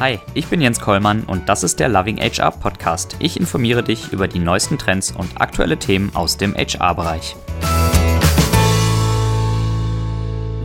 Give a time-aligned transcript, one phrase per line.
[0.00, 3.16] Hi, ich bin Jens Kollmann und das ist der Loving HR Podcast.
[3.18, 7.34] Ich informiere dich über die neuesten Trends und aktuelle Themen aus dem HR-Bereich.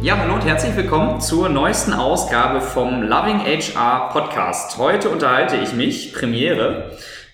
[0.04, 4.78] Ja, hallo und herzlich willkommen zur neuesten Ausgabe vom Loving HR Podcast.
[4.78, 6.92] Heute unterhalte ich mich, Premiere,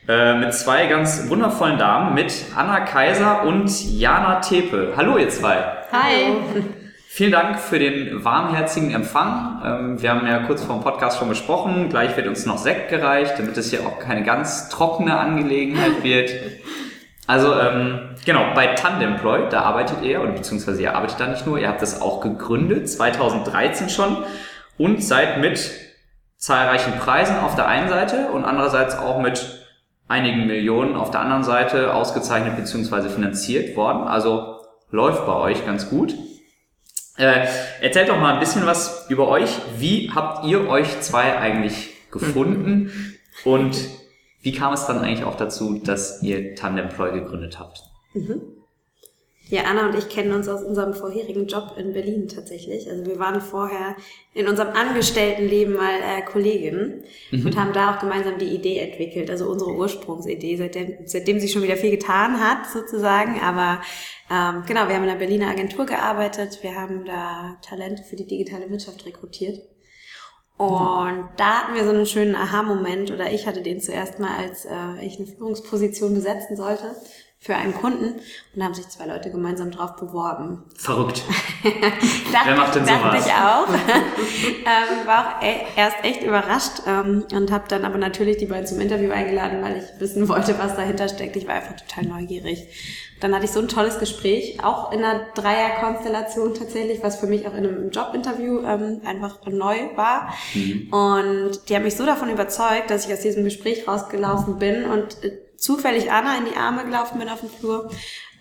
[0.07, 4.93] äh, mit zwei ganz wundervollen Damen, mit Anna Kaiser und Jana Tepe.
[4.95, 5.65] Hallo ihr zwei.
[5.91, 6.37] Hi.
[6.53, 6.63] Hallo.
[7.11, 9.61] Vielen Dank für den warmherzigen Empfang.
[9.65, 11.89] Ähm, wir haben ja kurz vor dem Podcast schon gesprochen.
[11.89, 16.31] Gleich wird uns noch Sekt gereicht, damit es hier auch keine ganz trockene Angelegenheit wird.
[17.25, 21.57] Also ähm, genau, bei Tandemploy, da arbeitet ihr, oder beziehungsweise ihr arbeitet da nicht nur,
[21.57, 24.17] ihr habt das auch gegründet, 2013 schon
[24.77, 25.71] und seid mit
[26.37, 29.65] zahlreichen Preisen auf der einen Seite und andererseits auch mit
[30.07, 34.07] einigen Millionen auf der anderen Seite ausgezeichnet beziehungsweise finanziert worden.
[34.07, 34.57] Also
[34.91, 36.13] läuft bei euch ganz gut.
[37.19, 37.47] Äh,
[37.81, 39.49] erzählt doch mal ein bisschen was über euch.
[39.77, 42.91] Wie habt ihr euch zwei eigentlich gefunden?
[43.43, 43.77] Und
[44.41, 47.83] wie kam es dann eigentlich auch dazu, dass ihr Tandemploy gegründet habt?
[48.13, 48.41] Mhm.
[49.49, 52.87] Ja, Anna und ich kennen uns aus unserem vorherigen Job in Berlin tatsächlich.
[52.87, 53.95] Also wir waren vorher
[54.35, 57.47] in unserem Angestelltenleben mal äh, Kolleginnen mhm.
[57.47, 61.63] und haben da auch gemeinsam die Idee entwickelt, also unsere Ursprungsidee, seitdem, seitdem sich schon
[61.63, 63.41] wieder viel getan hat sozusagen.
[63.41, 63.81] Aber
[64.29, 68.27] ähm, genau, wir haben in einer Berliner Agentur gearbeitet, wir haben da Talente für die
[68.27, 69.57] digitale Wirtschaft rekrutiert.
[70.57, 74.65] Und da hatten wir so einen schönen Aha-Moment, oder ich hatte den zuerst mal, als
[74.65, 76.95] äh, ich eine Führungsposition besetzen sollte
[77.41, 78.21] für einen Kunden und
[78.55, 80.65] da haben sich zwei Leute gemeinsam drauf beworben.
[80.75, 81.23] Verrückt.
[81.63, 83.01] dachte, Wer macht denn sowas?
[83.01, 83.67] Dachte ich auch.
[84.65, 88.67] ähm, war auch e erst echt überrascht ähm, und habe dann aber natürlich die beiden
[88.67, 91.37] zum Interview eingeladen, weil ich wissen wollte, was dahinter steckt.
[91.37, 92.67] Ich war einfach total neugierig.
[93.21, 97.47] Dann hatte ich so ein tolles Gespräch, auch in einer Dreierkonstellation tatsächlich, was für mich
[97.47, 100.33] auch in einem Jobinterview ähm, einfach neu war.
[100.53, 100.91] Mhm.
[100.91, 105.23] Und die haben mich so davon überzeugt, dass ich aus diesem Gespräch rausgelaufen bin und
[105.23, 107.89] äh, zufällig Anna in die Arme gelaufen bin auf dem Flur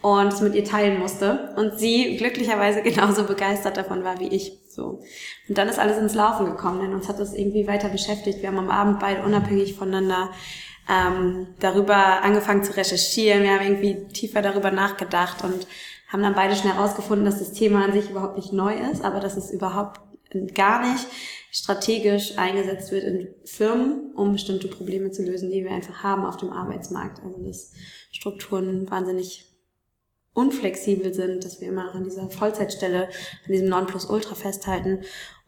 [0.01, 4.59] und es mit ihr teilen musste und sie glücklicherweise genauso begeistert davon war wie ich.
[4.69, 5.03] So.
[5.49, 8.43] Und dann ist alles ins Laufen gekommen, denn uns hat das irgendwie weiter beschäftigt.
[8.43, 10.31] Wir haben am Abend beide unabhängig voneinander
[10.89, 13.43] ähm, darüber angefangen zu recherchieren.
[13.43, 15.67] Wir haben irgendwie tiefer darüber nachgedacht und
[16.07, 19.21] haben dann beide schnell herausgefunden, dass das Thema an sich überhaupt nicht neu ist, aber
[19.21, 20.01] dass es überhaupt
[20.55, 21.07] gar nicht
[21.59, 26.37] strategisch eingesetzt wird in Firmen, um bestimmte Probleme zu lösen, die wir einfach haben auf
[26.37, 27.21] dem Arbeitsmarkt.
[27.25, 27.73] Also dass
[28.13, 29.45] Strukturen wahnsinnig
[30.35, 35.01] unflexibel sind, dass wir immer an dieser Vollzeitstelle, an diesem Nonplusultra festhalten.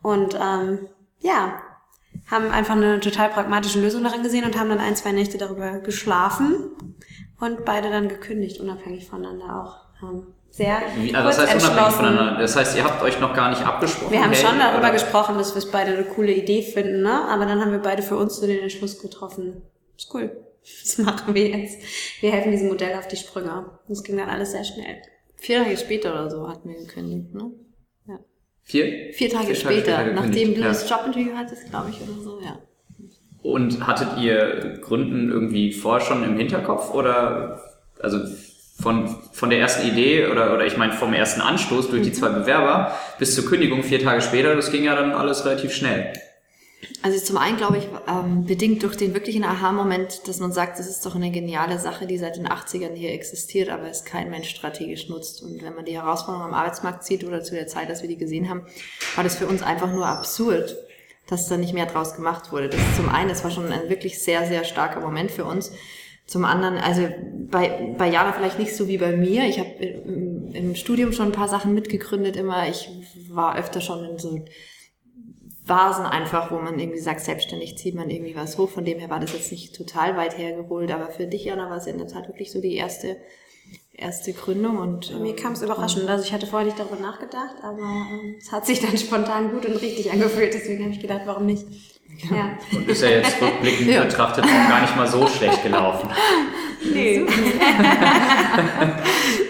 [0.03, 0.88] Und ähm,
[1.21, 1.62] ja,
[2.27, 5.78] haben einfach eine total pragmatische Lösung darin gesehen und haben dann ein, zwei Nächte darüber
[5.78, 6.71] geschlafen
[7.38, 10.03] und beide dann gekündigt, unabhängig voneinander auch.
[10.03, 12.41] Ähm, sehr Wie, also das heißt unabhängig voneinander.
[12.41, 14.12] Das heißt, ihr habt euch noch gar nicht abgesprochen.
[14.12, 14.91] Wir haben hey, schon darüber oder?
[14.93, 17.28] gesprochen, dass wir es beide eine coole Idee finden, ne?
[17.28, 19.62] Aber dann haben wir beide für uns so den Entschluss getroffen.
[19.97, 20.31] Ist cool.
[20.83, 21.78] Das machen wir jetzt.
[22.21, 23.65] Wir helfen diesem Modell auf die Sprünge.
[23.89, 25.00] Das ging dann alles sehr schnell.
[25.37, 27.50] Vier Tage später oder so hatten wir gekündigt, ne?
[28.06, 28.19] Ja.
[28.62, 29.15] Vier?
[29.15, 30.69] Vier Tage Vier später, Tage später nachdem du ja.
[30.69, 32.59] das Jobinterview hattest, glaube ich, oder so, ja.
[33.43, 37.62] Und hattet ihr Gründen irgendwie vorher schon im Hinterkopf oder
[38.00, 38.19] also
[38.80, 42.14] von, von der ersten Idee oder, oder ich meine vom ersten Anstoß durch die mhm.
[42.14, 46.12] zwei Bewerber bis zur Kündigung vier Tage später, das ging ja dann alles relativ schnell.
[47.02, 50.88] Also zum einen glaube ich, ähm, bedingt durch den wirklichen Aha-Moment, dass man sagt, das
[50.88, 54.48] ist doch eine geniale Sache, die seit den 80ern hier existiert, aber es kein Mensch
[54.48, 55.42] strategisch nutzt.
[55.42, 58.16] Und wenn man die Herausforderungen am Arbeitsmarkt sieht oder zu der Zeit, dass wir die
[58.16, 58.66] gesehen haben,
[59.14, 60.76] war das für uns einfach nur absurd,
[61.26, 62.68] dass da nicht mehr draus gemacht wurde.
[62.68, 65.72] Das ist zum einen, das war schon ein wirklich sehr, sehr starker Moment für uns.
[66.30, 67.08] Zum anderen, also
[67.50, 69.48] bei, bei Jana vielleicht nicht so wie bei mir.
[69.48, 72.68] Ich habe im, im, Studium schon ein paar Sachen mitgegründet immer.
[72.68, 72.88] Ich
[73.30, 74.44] war öfter schon in so
[75.64, 78.68] Vasen einfach, wo man irgendwie sagt, selbstständig zieht man irgendwie was hoch.
[78.68, 80.92] Von dem her war das jetzt nicht total weit hergeholt.
[80.92, 83.16] Aber für dich, Jana, war es in der Tat wirklich so die erste
[83.92, 86.08] erste Gründung und mir kam es überraschend.
[86.08, 89.66] Also ich hatte vorher nicht darüber nachgedacht, aber ähm, es hat sich dann spontan gut
[89.66, 90.54] und richtig angefühlt.
[90.54, 91.66] Deswegen habe ich gedacht, warum nicht?
[92.28, 92.59] Ja.
[92.72, 94.03] Und ist ja jetzt rückblickend ja.
[94.03, 96.11] betrachtet auch gar nicht mal so schlecht gelaufen.
[96.83, 97.19] Nee.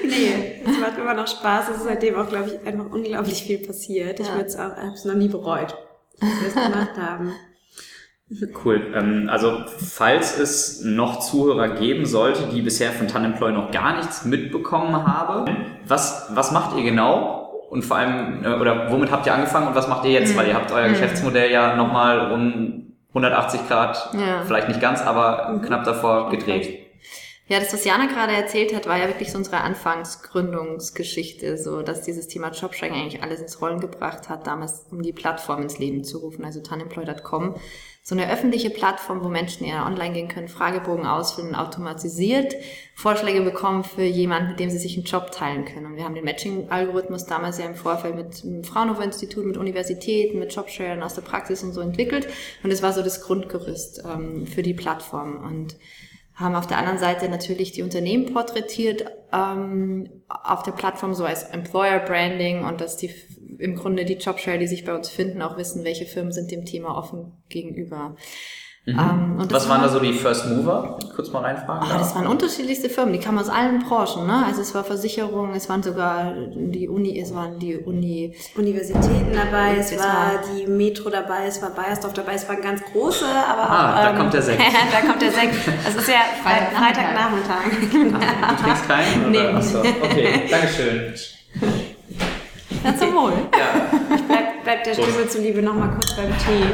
[0.05, 1.69] nee, es macht immer noch Spaß.
[1.69, 4.19] Es ist seitdem auch, glaube ich, einfach unglaublich viel passiert.
[4.19, 5.77] Ich würde es auch, habe es noch nie bereut,
[6.19, 7.33] dass wir es gemacht haben.
[8.65, 8.93] Cool.
[8.95, 14.25] Ähm, also falls es noch Zuhörer geben sollte, die bisher von Tandemploy noch gar nichts
[14.25, 15.53] mitbekommen haben,
[15.87, 17.40] was, was macht ihr genau?
[17.71, 20.35] Und vor allem, äh, oder womit habt ihr angefangen und was macht ihr jetzt?
[20.35, 20.39] Mhm.
[20.39, 20.93] Weil ihr habt euer mhm.
[20.93, 24.43] Geschäftsmodell ja nochmal um 180 Grad, ja.
[24.45, 25.63] vielleicht nicht ganz, aber mhm.
[25.63, 26.80] knapp davor gedreht.
[27.51, 32.03] Ja, das, was Jana gerade erzählt hat, war ja wirklich so unsere Anfangsgründungsgeschichte, so dass
[32.03, 36.05] dieses Thema Jobsharing eigentlich alles ins Rollen gebracht hat, damals um die Plattform ins Leben
[36.05, 37.57] zu rufen, also tanemploy.com.
[38.05, 42.55] So eine öffentliche Plattform, wo Menschen eher online gehen können, Fragebogen ausfüllen, automatisiert
[42.95, 45.87] Vorschläge bekommen für jemanden, mit dem sie sich einen Job teilen können.
[45.87, 50.55] Und wir haben den Matching-Algorithmus damals ja im Vorfeld mit dem Fraunhofer-Institut, mit Universitäten, mit
[50.55, 52.29] Jobsharern aus der Praxis und so entwickelt.
[52.63, 55.43] Und es war so das Grundgerüst ähm, für die Plattform.
[55.45, 55.75] Und
[56.41, 61.45] haben auf der anderen Seite natürlich die Unternehmen porträtiert ähm, auf der Plattform so als
[61.45, 63.11] Employer Branding und dass die
[63.59, 66.65] im Grunde die Jobshare, die sich bei uns finden, auch wissen, welche Firmen sind dem
[66.65, 68.17] Thema offen gegenüber.
[68.93, 68.99] Mhm.
[68.99, 70.99] Um, ähm, Was waren da so die First Mover?
[71.15, 71.89] Kurz mal reinfragen.
[71.89, 74.27] Oh, das waren unterschiedlichste Firmen, die kamen aus allen Branchen.
[74.27, 74.45] Ne?
[74.47, 79.77] Also es war Versicherung, es waren sogar die Uni, es waren die Uni Universitäten dabei,
[79.79, 83.25] es, es war, war die Metro dabei, es war Bayersdorf dabei, es waren ganz große,
[83.25, 84.63] aber ah, auch, da ähm, kommt der Sekt.
[84.93, 85.55] da kommt der Sekt.
[85.87, 87.65] Es ist ja Freitagnachmittag.
[87.91, 89.31] Freitag du trinkst keinen?
[89.31, 89.39] Nee.
[89.39, 91.15] Achso, okay, Dankeschön.
[92.85, 93.33] Ja, zum Wohl.
[93.53, 94.15] Ja.
[94.15, 96.65] Ich bleib, bleib der Stimme zuliebe noch mal kurz beim Tee.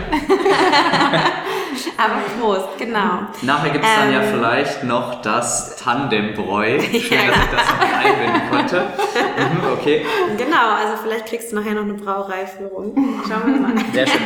[1.96, 3.26] Aber Prost, genau.
[3.42, 4.34] Nachher gibt es dann ja ähm.
[4.34, 6.80] vielleicht noch das Tandembräu.
[6.80, 7.26] Schön, ja.
[7.26, 8.80] dass ich das noch einbinden konnte.
[8.80, 10.06] Mhm, okay.
[10.36, 12.94] Genau, also vielleicht kriegst du nachher noch eine Brauereiführung.
[13.28, 13.72] Schauen wir mal.
[13.92, 14.20] Sehr schön.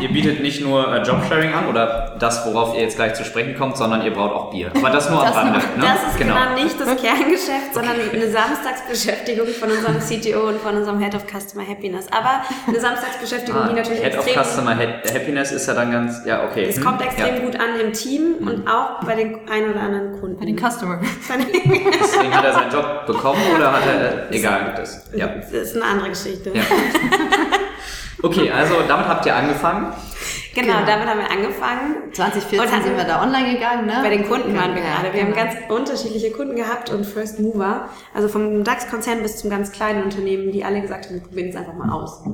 [0.00, 3.56] Ihr bietet nicht nur äh, Jobsharing an oder das, worauf ihr jetzt gleich zu sprechen
[3.56, 4.70] kommt, sondern ihr braut auch Bier.
[4.74, 5.60] Aber das nur am Rande.
[5.76, 5.84] Ne?
[5.84, 6.34] Das ist genau.
[6.34, 11.24] genau nicht das Kerngeschäft, sondern eine Samstagsbeschäftigung von unserem CTO und von unserem Head of
[11.26, 12.06] Customer Happiness.
[12.10, 16.44] Aber eine Samstagsbeschäftigung, ah, die natürlich Head of Customer Happiness ist ja dann ganz, ja
[16.44, 16.66] okay.
[16.68, 17.40] Es kommt extrem ja.
[17.40, 18.48] gut an im Team mhm.
[18.48, 20.38] und auch bei den ein oder anderen Kunden.
[20.38, 21.04] Bei den Customers.
[21.28, 25.26] Deswegen hat er seinen Job bekommen oder hat er, egal, das, ja.
[25.26, 26.50] Das ist eine andere Geschichte.
[26.54, 26.62] Ja.
[28.22, 29.92] Okay, also damit habt ihr angefangen.
[30.54, 32.12] Genau, genau, damit haben wir angefangen.
[32.12, 33.98] 2014 sind wir da online gegangen, ne?
[34.02, 35.12] Bei den Kunden waren wir ja, gerade.
[35.12, 35.36] Wir genau.
[35.36, 40.02] haben ganz unterschiedliche Kunden gehabt und First Mover, also vom DAX-Konzern bis zum ganz kleinen
[40.02, 42.24] Unternehmen, die alle gesagt haben, wir probieren es einfach mal aus.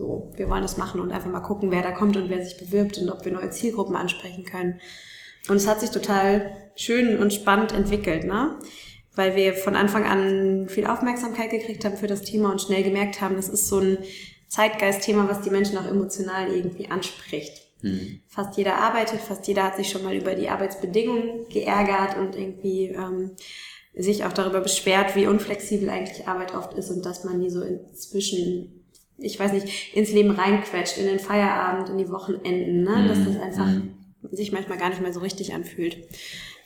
[0.00, 2.56] So, wir wollen das machen und einfach mal gucken, wer da kommt und wer sich
[2.56, 4.80] bewirbt und ob wir neue Zielgruppen ansprechen können.
[5.46, 8.58] Und es hat sich total schön und spannend entwickelt, ne?
[9.14, 13.20] Weil wir von Anfang an viel Aufmerksamkeit gekriegt haben für das Thema und schnell gemerkt
[13.20, 13.98] haben, das ist so ein
[14.48, 17.60] Zeitgeistthema, was die Menschen auch emotional irgendwie anspricht.
[17.82, 18.22] Mhm.
[18.26, 22.86] Fast jeder arbeitet, fast jeder hat sich schon mal über die Arbeitsbedingungen geärgert und irgendwie
[22.86, 23.32] ähm,
[23.94, 27.60] sich auch darüber beschwert, wie unflexibel eigentlich Arbeit oft ist und dass man nie so
[27.60, 28.79] inzwischen,
[29.20, 32.96] ich weiß nicht, ins Leben reinquetscht, in den Feierabend, in die Wochenenden, ne?
[32.96, 33.08] Mhm.
[33.08, 33.94] dass das einfach mhm.
[34.30, 35.98] sich manchmal gar nicht mehr so richtig anfühlt.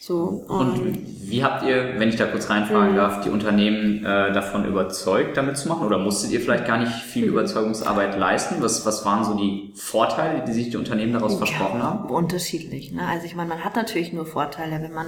[0.06, 2.96] So, und, und, wie habt ihr, wenn ich da kurz reinfragen mhm.
[2.96, 5.86] darf, die Unternehmen äh, davon überzeugt, damit zu machen?
[5.86, 7.30] Oder musstet ihr vielleicht gar nicht viel mhm.
[7.30, 8.56] Überzeugungsarbeit leisten?
[8.60, 12.10] Was, was waren so die Vorteile, die sich die Unternehmen daraus ja, versprochen haben?
[12.10, 12.92] Unterschiedlich.
[12.92, 13.06] Ne?
[13.08, 15.06] Also ich meine, man hat natürlich nur Vorteile, wenn man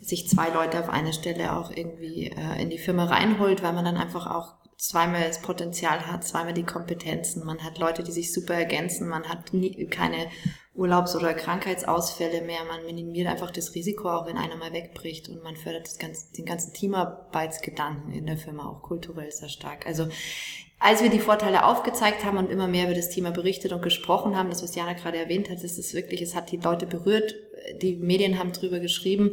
[0.00, 3.84] sich zwei Leute auf eine Stelle auch irgendwie äh, in die Firma reinholt, weil man
[3.84, 7.44] dann einfach auch zweimal das Potenzial hat, zweimal die Kompetenzen.
[7.44, 9.08] Man hat Leute, die sich super ergänzen.
[9.08, 10.28] Man hat nie, keine
[10.74, 12.64] Urlaubs- oder Krankheitsausfälle mehr.
[12.64, 16.32] Man minimiert einfach das Risiko, auch wenn einer mal wegbricht und man fördert das ganze,
[16.32, 19.86] den ganzen Teamarbeitsgedanken in der Firma auch kulturell sehr stark.
[19.86, 20.08] Also
[20.80, 24.36] als wir die Vorteile aufgezeigt haben und immer mehr über das Thema berichtet und gesprochen
[24.36, 27.34] haben, das was Jana gerade erwähnt hat, das ist wirklich, es hat die Leute berührt,
[27.80, 29.32] die Medien haben drüber geschrieben.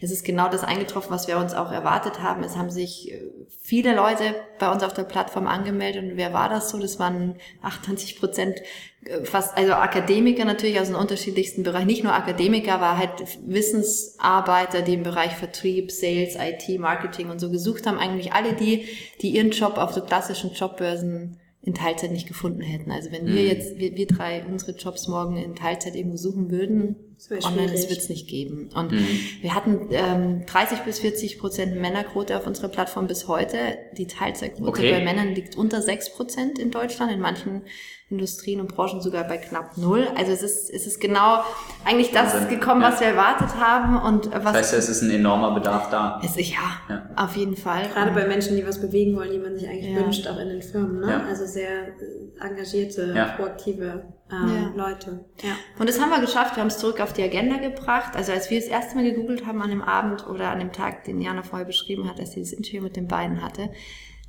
[0.00, 2.42] Es ist genau das eingetroffen, was wir uns auch erwartet haben.
[2.42, 3.22] Es haben sich äh,
[3.60, 6.78] viele Leute bei uns auf der Plattform angemeldet und wer war das so?
[6.78, 8.60] Das waren 28 Prozent
[9.04, 14.82] äh, fast, also Akademiker natürlich aus den unterschiedlichsten Bereichen, nicht nur Akademiker, aber halt Wissensarbeiter,
[14.82, 17.98] die im Bereich Vertrieb, Sales, IT, Marketing und so gesucht haben.
[17.98, 18.86] Eigentlich alle die,
[19.20, 22.90] die ihren Job auf so klassischen Jobbörsen in Teilzeit nicht gefunden hätten.
[22.90, 23.34] Also wenn mhm.
[23.34, 26.96] wir jetzt, wir, wir drei unsere Jobs morgen in Teilzeit irgendwo suchen würden,
[27.28, 28.70] das online, das wird es nicht geben.
[28.74, 29.06] Und mhm.
[29.40, 33.56] wir hatten ähm, 30 bis 40 Prozent Männerquote auf unserer Plattform bis heute.
[33.96, 34.92] Die Teilzeitquote okay.
[34.92, 37.10] bei Männern liegt unter 6 Prozent in Deutschland.
[37.12, 37.62] In manchen
[38.10, 40.08] Industrien und Branchen sogar bei knapp null.
[40.16, 41.42] Also es ist, es ist genau
[41.84, 42.48] eigentlich das Wahnsinn.
[42.48, 42.90] gekommen, ja.
[42.90, 44.44] was wir erwartet haben und was.
[44.44, 46.18] Das heißt, es ist ein enormer Bedarf da.
[46.24, 46.56] Ist, ja,
[46.88, 47.86] ja, auf jeden Fall.
[47.92, 50.00] Gerade bei Menschen, die was bewegen wollen, die man sich eigentlich ja.
[50.00, 51.00] wünscht, auch in den Firmen.
[51.00, 51.22] Ne?
[51.26, 55.24] Also sehr äh, engagierte, proaktive ähm, Leute.
[55.42, 55.56] Ja.
[55.78, 56.56] Und das haben wir geschafft.
[56.56, 58.14] Wir haben es zurück auf die Agenda gebracht.
[58.16, 61.04] Also als wir das erste Mal gegoogelt haben an dem Abend oder an dem Tag,
[61.04, 63.70] den Jana vorher beschrieben hat, als sie das Interview mit den beiden hatte,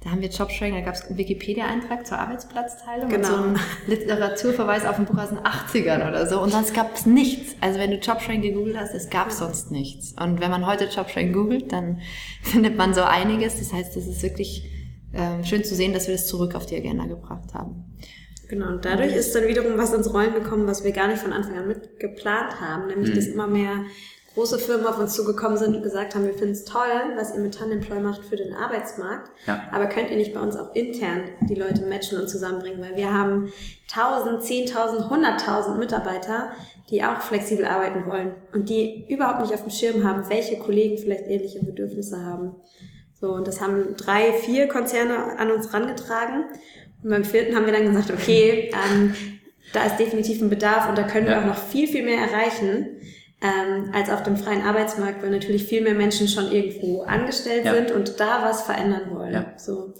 [0.01, 3.17] da haben wir Jobsharing, da gab es einen Wikipedia-Eintrag zur Arbeitsplatzteilung genau.
[3.17, 6.39] und so einen Literaturverweis auf ein Buch aus den 80ern oder so.
[6.41, 7.55] Und sonst gab es nichts.
[7.59, 10.13] Also wenn du Jobsharing gegoogelt hast, es gab sonst nichts.
[10.13, 11.99] Und wenn man heute Jobsharing googelt, dann
[12.41, 13.59] findet man so einiges.
[13.59, 14.71] Das heißt, es ist wirklich
[15.11, 17.97] äh, schön zu sehen, dass wir das zurück auf die Agenda gebracht haben.
[18.49, 21.31] Genau, und dadurch ist dann wiederum was ins Rollen gekommen, was wir gar nicht von
[21.31, 23.15] Anfang an mitgeplant haben, nämlich mhm.
[23.15, 23.85] dass immer mehr
[24.33, 27.41] große Firmen auf uns zugekommen sind und gesagt haben, wir finden es toll, was ihr
[27.41, 29.31] mit Tandemploy macht für den Arbeitsmarkt.
[29.45, 29.61] Ja.
[29.71, 32.81] Aber könnt ihr nicht bei uns auch intern die Leute matchen und zusammenbringen?
[32.81, 33.51] Weil wir haben
[33.93, 36.51] 1000, 10.000, 100.000 Mitarbeiter,
[36.89, 40.97] die auch flexibel arbeiten wollen und die überhaupt nicht auf dem Schirm haben, welche Kollegen
[40.97, 42.55] vielleicht ähnliche Bedürfnisse haben.
[43.19, 46.45] So, und das haben drei, vier Konzerne an uns rangetragen.
[47.03, 49.15] Und beim vierten haben wir dann gesagt, okay, ähm,
[49.73, 51.33] da ist definitiv ein Bedarf und da können ja.
[51.33, 52.99] wir auch noch viel, viel mehr erreichen
[53.41, 57.73] ähm, als auf dem freien Arbeitsmarkt, weil natürlich viel mehr Menschen schon irgendwo angestellt ja.
[57.73, 59.33] sind und da was verändern wollen.
[59.33, 59.53] Ja.
[59.57, 59.93] So.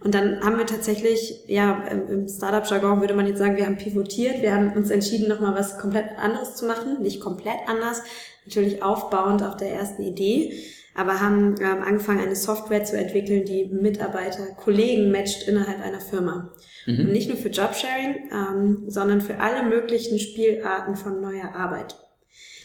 [0.00, 4.42] Und dann haben wir tatsächlich, ja, im Startup-Jargon würde man jetzt sagen, wir haben pivotiert,
[4.42, 8.02] wir haben uns entschieden, nochmal was komplett anderes zu machen, nicht komplett anders,
[8.46, 10.62] natürlich aufbauend auf der ersten Idee,
[10.98, 16.52] aber haben ähm, angefangen, eine Software zu entwickeln, die Mitarbeiter, Kollegen matcht innerhalb einer Firma.
[16.86, 17.00] Mhm.
[17.00, 21.94] Und nicht nur für Jobsharing, ähm, sondern für alle möglichen Spielarten von neuer Arbeit.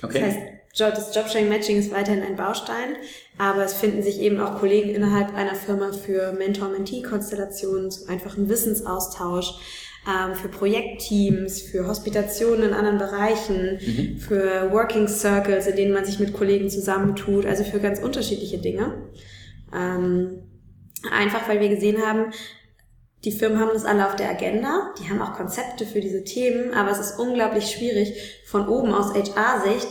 [0.01, 0.19] Okay.
[0.19, 0.39] Das heißt,
[0.97, 2.95] das Jobsharing-Matching ist weiterhin ein Baustein,
[3.37, 9.59] aber es finden sich eben auch Kollegen innerhalb einer Firma für Mentor-Mentee-Konstellationen, zum einfachen Wissensaustausch,
[10.07, 14.17] ähm, für Projektteams, für Hospitationen in anderen Bereichen, mhm.
[14.17, 19.09] für Working Circles, in denen man sich mit Kollegen zusammentut, also für ganz unterschiedliche Dinge.
[19.73, 20.43] Ähm,
[21.11, 22.31] einfach weil wir gesehen haben,
[23.23, 26.73] die Firmen haben das alle auf der Agenda, die haben auch Konzepte für diese Themen,
[26.73, 29.87] aber es ist unglaublich schwierig, von oben aus HR-Sicht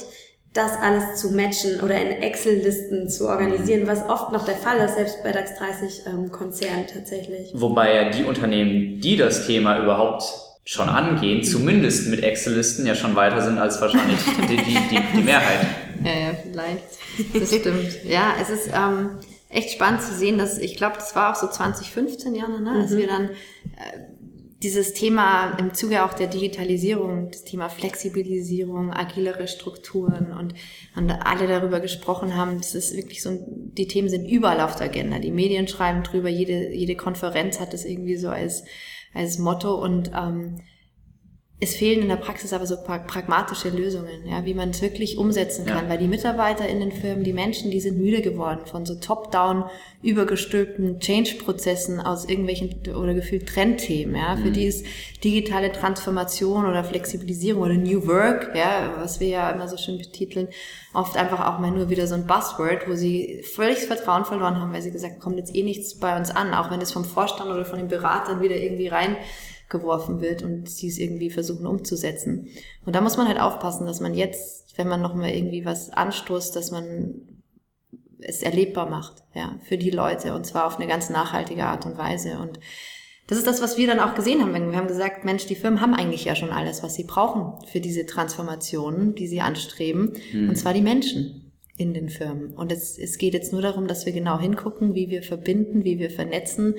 [0.53, 4.97] das alles zu matchen oder in Excel-Listen zu organisieren, was oft noch der Fall ist,
[4.97, 7.53] selbst bei DAX 30 ähm, Konzernen tatsächlich.
[7.55, 10.25] Wobei ja die Unternehmen, die das Thema überhaupt
[10.65, 14.19] schon angehen, zumindest mit Excel-Listen ja schon weiter sind als wahrscheinlich
[14.49, 15.67] die, die, die, die Mehrheit.
[16.05, 16.85] Ja, ja, vielleicht.
[17.35, 18.05] Das stimmt.
[18.05, 19.11] Ja, es ist ähm,
[19.49, 22.81] echt spannend zu sehen, dass ich glaube, das war auch so 2015, Jana, ne, mhm.
[22.81, 23.99] als wir dann äh,
[24.63, 30.55] dieses Thema im Zuge auch der Digitalisierung, das Thema Flexibilisierung, agilere Strukturen und,
[30.95, 34.87] und alle darüber gesprochen haben, das ist wirklich so, die Themen sind überall auf der
[34.87, 35.19] Agenda.
[35.19, 38.65] Die Medien schreiben drüber, jede, jede Konferenz hat das irgendwie so als,
[39.13, 40.61] als Motto und ähm,
[41.63, 45.65] es fehlen in der Praxis aber so pragmatische Lösungen, ja, wie man es wirklich umsetzen
[45.65, 45.89] kann, ja.
[45.89, 49.65] weil die Mitarbeiter in den Firmen, die Menschen, die sind müde geworden von so top-down
[50.03, 54.55] übergestülpten Change-Prozessen aus irgendwelchen oder gefühlt Trendthemen, ja, für mhm.
[54.55, 54.85] die ist
[55.23, 60.49] digitale Transformation oder Flexibilisierung oder New Work, ja, was wir ja immer so schön betiteln,
[60.93, 64.73] oft einfach auch mal nur wieder so ein Buzzword, wo sie völlig Vertrauen verloren haben,
[64.73, 67.51] weil sie gesagt, kommt jetzt eh nichts bei uns an, auch wenn es vom Vorstand
[67.51, 69.17] oder von den Beratern wieder irgendwie rein
[69.73, 72.49] geworfen wird und sie es irgendwie versuchen umzusetzen.
[72.87, 76.55] Und da muss man halt aufpassen, dass man jetzt, wenn man nochmal irgendwie was anstoßt,
[76.55, 77.15] dass man
[78.21, 81.99] es erlebbar macht, ja, für die Leute und zwar auf eine ganz nachhaltige Art und
[81.99, 82.39] Weise.
[82.39, 82.61] Und
[83.27, 84.53] das ist das, was wir dann auch gesehen haben.
[84.53, 87.81] Wir haben gesagt, Mensch, die Firmen haben eigentlich ja schon alles, was sie brauchen für
[87.81, 90.51] diese Transformationen, die sie anstreben, mhm.
[90.51, 92.53] und zwar die Menschen in den Firmen.
[92.55, 95.99] Und es, es geht jetzt nur darum, dass wir genau hingucken, wie wir verbinden, wie
[95.99, 96.75] wir vernetzen,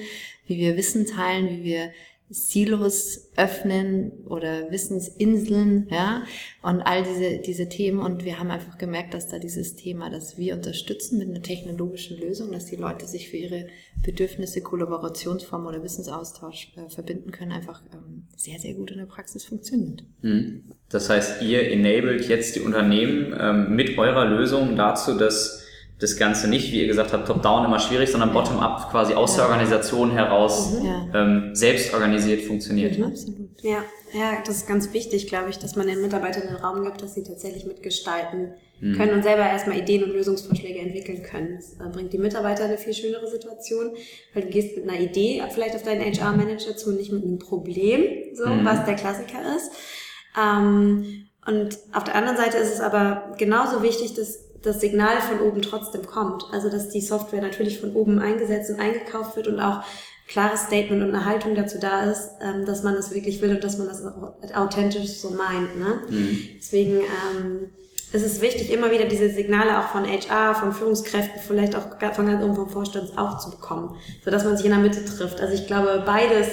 [0.48, 1.92] wie wir Wissen teilen, wie wir
[2.34, 6.24] Silos öffnen oder Wissensinseln, ja,
[6.64, 8.00] und all diese, diese Themen.
[8.00, 12.20] Und wir haben einfach gemerkt, dass da dieses Thema, das wir unterstützen mit einer technologischen
[12.20, 13.68] Lösung, dass die Leute sich für ihre
[14.04, 19.46] Bedürfnisse, Kollaborationsform oder Wissensaustausch äh, verbinden können, einfach ähm, sehr, sehr gut in der Praxis
[19.46, 20.04] funktioniert.
[20.22, 20.64] Hm.
[20.90, 25.63] Das heißt, ihr enabled jetzt die Unternehmen ähm, mit eurer Lösung dazu, dass
[26.00, 29.46] das Ganze nicht, wie ihr gesagt habt, top-down immer schwierig, sondern bottom-up quasi aus der
[29.46, 31.12] Organisation heraus mhm.
[31.14, 32.98] ähm, selbst organisiert funktioniert.
[32.98, 33.62] Mhm, absolut.
[33.62, 37.02] Ja, ja, das ist ganz wichtig, glaube ich, dass man den Mitarbeitern den Raum gibt,
[37.02, 38.96] dass sie tatsächlich mitgestalten mhm.
[38.96, 41.56] können und selber erstmal Ideen und Lösungsvorschläge entwickeln können.
[41.56, 43.92] Das äh, bringt die Mitarbeiter eine viel schönere Situation,
[44.34, 48.04] weil du gehst mit einer Idee vielleicht auf deinen HR-Manager zu, nicht mit einem Problem,
[48.34, 48.66] so, mhm.
[48.66, 49.72] was der Klassiker ist.
[50.40, 55.42] Ähm, und auf der anderen Seite ist es aber genauso wichtig, dass das Signal von
[55.42, 56.46] oben trotzdem kommt.
[56.52, 59.84] Also dass die Software natürlich von oben eingesetzt und eingekauft wird und auch
[60.28, 63.64] klares Statement und eine Haltung dazu da ist, ähm, dass man das wirklich will und
[63.64, 64.04] dass man das
[64.56, 65.78] authentisch so meint.
[65.78, 66.02] Ne?
[66.10, 66.40] Mhm.
[66.58, 67.70] Deswegen ähm,
[68.14, 72.28] ist es wichtig, immer wieder diese Signale auch von HR, von Führungskräften, vielleicht auch von
[72.28, 75.42] ganz oben vom Vorstand auch zu bekommen, sodass man sich in der Mitte trifft.
[75.42, 76.48] Also ich glaube, beides,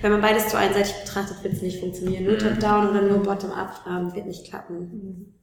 [0.00, 2.24] wenn man beides zu einseitig betrachtet, wird es nicht funktionieren.
[2.24, 2.38] Nur mhm.
[2.38, 4.78] Top-Down oder nur Bottom-Up ähm, wird nicht klappen.
[4.78, 5.41] Mhm.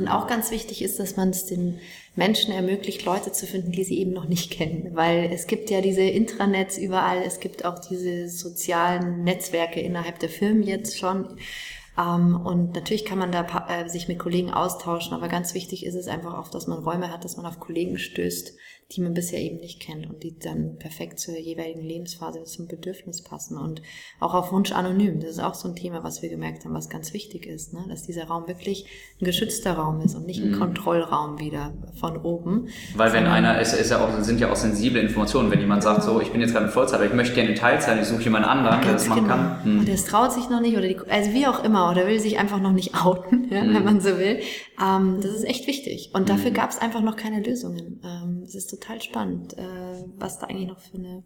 [0.00, 1.78] Und auch ganz wichtig ist, dass man es den
[2.16, 4.94] Menschen ermöglicht, Leute zu finden, die sie eben noch nicht kennen.
[4.94, 10.30] Weil es gibt ja diese Intranets überall, es gibt auch diese sozialen Netzwerke innerhalb der
[10.30, 11.36] Firmen jetzt schon.
[11.98, 15.96] Ähm, und natürlich kann man da äh, sich mit Kollegen austauschen, aber ganz wichtig ist
[15.96, 18.54] es einfach auch, dass man Räume hat, dass man auf Kollegen stößt,
[18.92, 23.22] die man bisher eben nicht kennt und die dann perfekt zur jeweiligen Lebensphase, zum Bedürfnis
[23.22, 23.82] passen und
[24.18, 25.20] auch auf Wunsch anonym.
[25.20, 27.84] Das ist auch so ein Thema, was wir gemerkt haben, was ganz wichtig ist, ne?
[27.88, 28.86] dass dieser Raum wirklich
[29.20, 30.58] ein geschützter Raum ist und nicht ein mhm.
[30.58, 32.68] Kontrollraum wieder von oben.
[32.96, 36.02] Weil wenn einer, es ist ja auch, sind ja auch sensible Informationen, wenn jemand sagt,
[36.02, 38.22] so, ich bin jetzt gerade in Vollzeit, aber ich möchte gerne in Teilzeit, ich suche
[38.22, 39.34] jemand anderen, der das machen genau.
[39.36, 39.60] kann.
[39.64, 39.78] Mhm.
[39.80, 42.38] Und der traut sich noch nicht oder die, also wie auch immer, oder will sich
[42.40, 43.74] einfach noch nicht outen, ja, mhm.
[43.74, 44.40] wenn man so will.
[44.82, 46.10] Ähm, das ist echt wichtig.
[46.12, 46.54] Und dafür mhm.
[46.54, 48.00] gab es einfach noch keine Lösungen.
[48.04, 49.62] Ähm, es ist total spannend, äh,
[50.16, 51.22] was da eigentlich noch für eine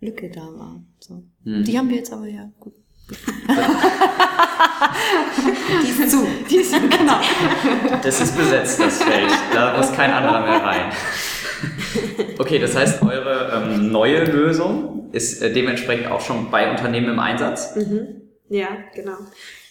[0.00, 0.82] Lücke da war.
[0.98, 1.22] So.
[1.44, 1.64] Mhm.
[1.64, 2.74] Die haben wir jetzt aber ja gut.
[5.82, 6.26] die ist zu.
[6.48, 7.20] Die ist, genau.
[8.02, 9.32] Das ist besetzt, das Feld.
[9.52, 10.92] Da muss kein anderer mehr rein.
[12.38, 17.18] Okay, das heißt, eure ähm, neue Lösung ist äh, dementsprechend auch schon bei Unternehmen im
[17.18, 17.74] Einsatz?
[17.74, 18.22] Mhm.
[18.48, 19.16] Ja, genau.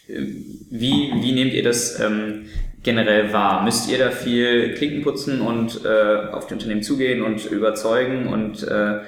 [0.08, 2.48] Wie, wie nehmt ihr das ähm,
[2.84, 3.64] generell wahr?
[3.64, 8.64] Müsst ihr da viel Klinken putzen und äh, auf die Unternehmen zugehen und überzeugen und
[8.64, 9.02] äh,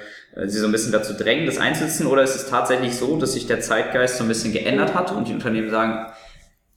[0.46, 2.06] sie so ein bisschen dazu drängen, das einzusetzen?
[2.06, 5.28] Oder ist es tatsächlich so, dass sich der Zeitgeist so ein bisschen geändert hat und
[5.28, 6.12] die Unternehmen sagen,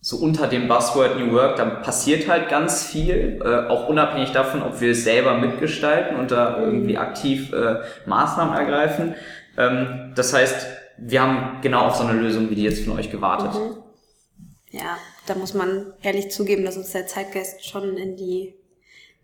[0.06, 4.62] so unter dem Buzzword New Work, da passiert halt ganz viel, äh, auch unabhängig davon,
[4.62, 9.16] ob wir es selber mitgestalten und da irgendwie aktiv äh, Maßnahmen ergreifen.
[9.58, 10.68] Ähm, das heißt,
[11.00, 13.60] wir haben genau auf so eine Lösung wie die jetzt von euch gewartet.
[13.60, 13.78] Mhm.
[14.70, 18.55] Ja, da muss man ehrlich zugeben, dass uns der Zeitgeist schon in die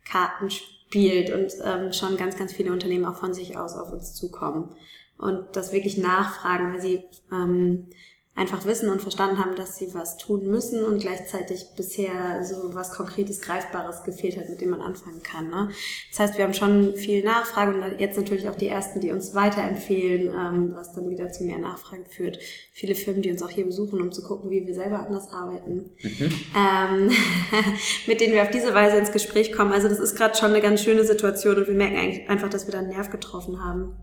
[0.06, 4.14] Karten spielt und ähm, schon ganz, ganz viele Unternehmen auch von sich aus auf uns
[4.14, 4.76] zukommen
[5.18, 7.88] und das wirklich nachfragen, weil sie ähm,
[8.34, 12.92] einfach wissen und verstanden haben, dass sie was tun müssen und gleichzeitig bisher so was
[12.92, 15.50] Konkretes, Greifbares gefehlt hat, mit dem man anfangen kann.
[15.50, 15.70] Ne?
[16.10, 19.36] Das heißt, wir haben schon viel Nachfrage und jetzt natürlich auch die ersten, die uns
[19.36, 22.40] weiterempfehlen, ähm, was dann wieder zu mehr Nachfragen führt.
[22.72, 25.92] Viele Firmen, die uns auch hier besuchen, um zu gucken, wie wir selber anders arbeiten,
[26.02, 26.32] mhm.
[26.58, 27.12] ähm,
[28.08, 29.74] mit denen wir auf diese Weise ins Gespräch kommen.
[29.74, 32.66] Also das ist gerade schon eine ganz schöne Situation und wir merken eigentlich einfach, dass
[32.66, 33.98] wir da einen Nerv getroffen haben.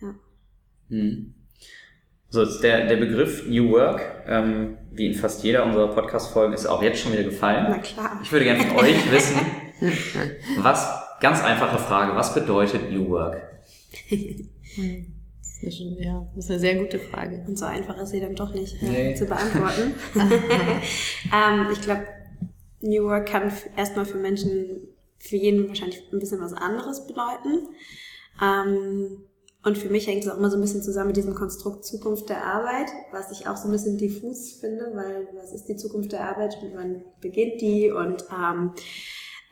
[0.00, 0.14] Ja.
[0.88, 1.35] Mhm.
[2.36, 6.82] So, der, der Begriff New Work, ähm, wie in fast jeder unserer Podcast-Folgen, ist auch
[6.82, 7.64] jetzt schon wieder gefallen.
[7.70, 8.20] Na klar.
[8.22, 9.40] Ich würde gerne von euch wissen,
[10.58, 10.86] was,
[11.18, 13.40] ganz einfache Frage, was bedeutet New Work?
[14.10, 14.18] Das
[15.62, 17.42] ist, ja, das ist eine sehr gute Frage.
[17.48, 19.14] Und so einfach ist sie dann doch nicht äh, nee.
[19.14, 19.94] zu beantworten.
[20.14, 22.06] ähm, ich glaube,
[22.82, 27.68] New Work kann erstmal für Menschen, für jeden wahrscheinlich ein bisschen was anderes bedeuten.
[28.42, 29.22] Ähm,
[29.66, 32.28] und für mich hängt es auch immer so ein bisschen zusammen mit diesem Konstrukt Zukunft
[32.28, 36.12] der Arbeit, was ich auch so ein bisschen diffus finde, weil was ist die Zukunft
[36.12, 38.74] der Arbeit und wann beginnt die und ähm,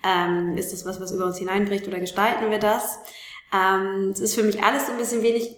[0.05, 2.97] ähm, ist das was, was über uns hineinbricht oder gestalten wir das?
[3.53, 5.57] Ähm, es ist für mich alles so ein bisschen wenig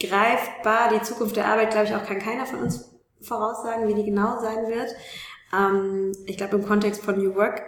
[0.00, 0.92] greifbar.
[0.92, 4.40] Die Zukunft der Arbeit, glaube ich, auch kann keiner von uns voraussagen, wie die genau
[4.40, 4.96] sein wird.
[5.56, 7.62] Ähm, ich glaube, im Kontext von New Work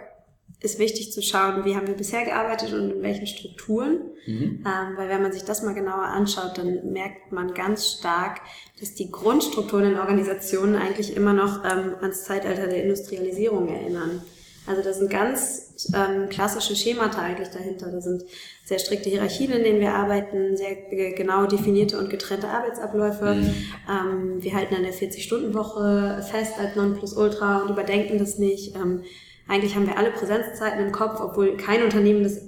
[0.61, 4.01] ist wichtig zu schauen, wie haben wir bisher gearbeitet und in welchen Strukturen.
[4.25, 4.65] Mhm.
[4.65, 8.41] Ähm, weil wenn man sich das mal genauer anschaut, dann merkt man ganz stark,
[8.79, 14.21] dass die Grundstrukturen in Organisationen eigentlich immer noch ähm, ans Zeitalter der Industrialisierung erinnern.
[14.67, 17.89] Also da sind ganz ähm, klassische Schemata eigentlich dahinter.
[17.89, 18.23] Da sind
[18.65, 20.75] sehr strikte Hierarchien, in denen wir arbeiten, sehr
[21.13, 23.35] genau definierte und getrennte Arbeitsabläufe.
[23.35, 23.55] Mhm.
[23.89, 28.75] Ähm, wir halten an der 40-Stunden-Woche fest als Nonplusultra und überdenken das nicht.
[28.75, 29.03] Ähm,
[29.49, 32.41] eigentlich haben wir alle Präsenzzeiten im Kopf, obwohl kein Unternehmen das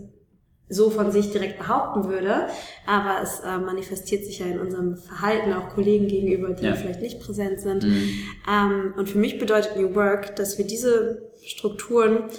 [0.70, 2.48] so von sich direkt behaupten würde,
[2.88, 6.76] aber es äh, manifestiert sich ja in unserem Verhalten auch Kollegen gegenüber, die ja.
[6.76, 7.84] vielleicht nicht präsent sind.
[7.84, 8.10] Mhm.
[8.50, 12.30] Ähm, und für mich bedeutet New Work, dass wir diese Strukturen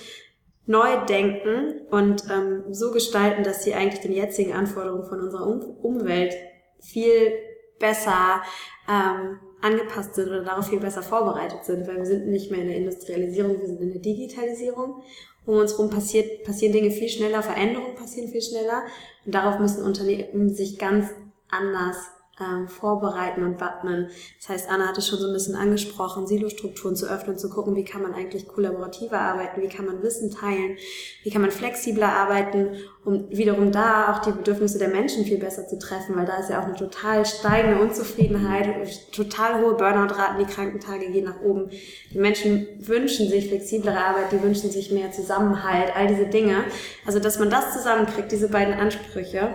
[0.65, 5.61] neu denken und ähm, so gestalten, dass sie eigentlich den jetzigen Anforderungen von unserer um
[5.61, 6.33] Umwelt
[6.81, 7.33] viel
[7.79, 8.43] besser
[8.89, 12.69] ähm, angepasst sind oder darauf viel besser vorbereitet sind, weil wir sind nicht mehr in
[12.69, 15.03] der Industrialisierung, wir sind in der Digitalisierung.
[15.45, 18.83] Um uns herum passiert, passieren Dinge viel schneller, Veränderungen passieren viel schneller
[19.27, 21.09] und darauf müssen Unternehmen sich ganz
[21.51, 21.97] anders
[22.43, 24.09] ähm, vorbereiten und wappnen.
[24.41, 27.77] Das heißt, Anna hat es schon so ein bisschen angesprochen, Silostrukturen zu öffnen, zu gucken,
[27.77, 30.77] wie kann man eigentlich kollaborativer arbeiten, wie kann man Wissen teilen,
[31.23, 35.67] wie kann man flexibler arbeiten, um wiederum da auch die Bedürfnisse der Menschen viel besser
[35.67, 40.53] zu treffen, weil da ist ja auch eine total steigende Unzufriedenheit, total hohe Burnout-Raten, die
[40.53, 41.71] Krankentage gehen nach oben.
[42.13, 46.65] Die Menschen wünschen sich flexiblere Arbeit, die wünschen sich mehr Zusammenhalt, all diese Dinge.
[47.07, 49.55] Also, dass man das zusammenkriegt, diese beiden Ansprüche,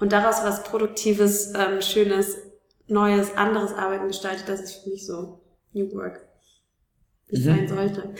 [0.00, 2.36] und daraus was Produktives, ähm, Schönes,
[2.88, 5.40] Neues, anderes Arbeiten gestaltet, das ist für mich so
[5.72, 6.20] New Work,
[7.28, 7.48] wie es mhm.
[7.48, 8.14] sein sollte.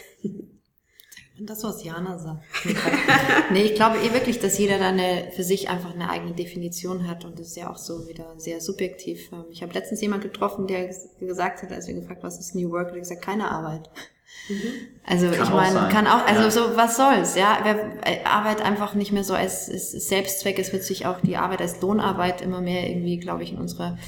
[1.39, 2.43] Das, was Jana sagt.
[3.53, 7.07] nee, ich glaube eh wirklich, dass jeder da eine, für sich einfach eine eigene Definition
[7.07, 9.31] hat und das ist ja auch so wieder sehr subjektiv.
[9.33, 12.71] Ähm, ich habe letztens jemand getroffen, der gesagt hat, als wir gefragt, was ist New
[12.71, 13.91] Work, hat er gesagt, keine Arbeit.
[14.49, 14.63] Mhm.
[15.05, 16.51] Also kann ich meine, kann auch, also ja.
[16.51, 20.73] so was soll's, ja, wer äh, Arbeit einfach nicht mehr so als, als Selbstzweck, es
[20.73, 23.99] wird sich auch die Arbeit als Lohnarbeit immer mehr irgendwie, glaube ich, in unserer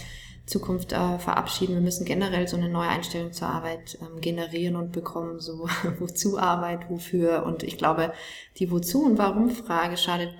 [0.48, 1.74] Zukunft äh, verabschieden.
[1.74, 6.38] Wir müssen generell so eine neue Einstellung zur Arbeit ähm, generieren und bekommen, so wozu
[6.38, 7.44] Arbeit, wofür.
[7.44, 8.12] Und ich glaube,
[8.56, 10.32] die Wozu und Warum-Frage schadet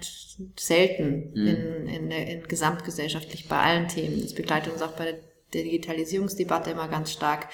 [0.57, 1.47] selten mhm.
[1.47, 4.23] in, in, in gesamtgesellschaftlich bei allen Themen.
[4.23, 5.05] Das begleitet uns auch bei
[5.53, 7.49] der Digitalisierungsdebatte immer ganz stark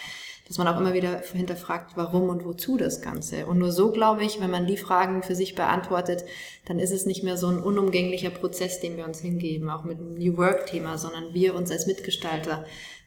[0.47, 3.47] dass man auch immer wieder hinterfragt, warum und wozu das Ganze.
[3.47, 6.25] Und nur so, glaube ich, wenn man die Fragen für sich beantwortet,
[6.67, 9.99] dann ist es nicht mehr so ein unumgänglicher Prozess, den wir uns hingeben, auch mit
[9.99, 12.65] dem New Work-Thema, sondern wir uns als Mitgestalter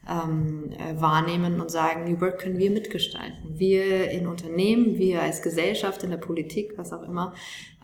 [0.09, 3.59] ähm, äh, wahrnehmen und sagen, New Work können wir mitgestalten.
[3.59, 7.35] Wir in Unternehmen, wir als Gesellschaft, in der Politik, was auch immer.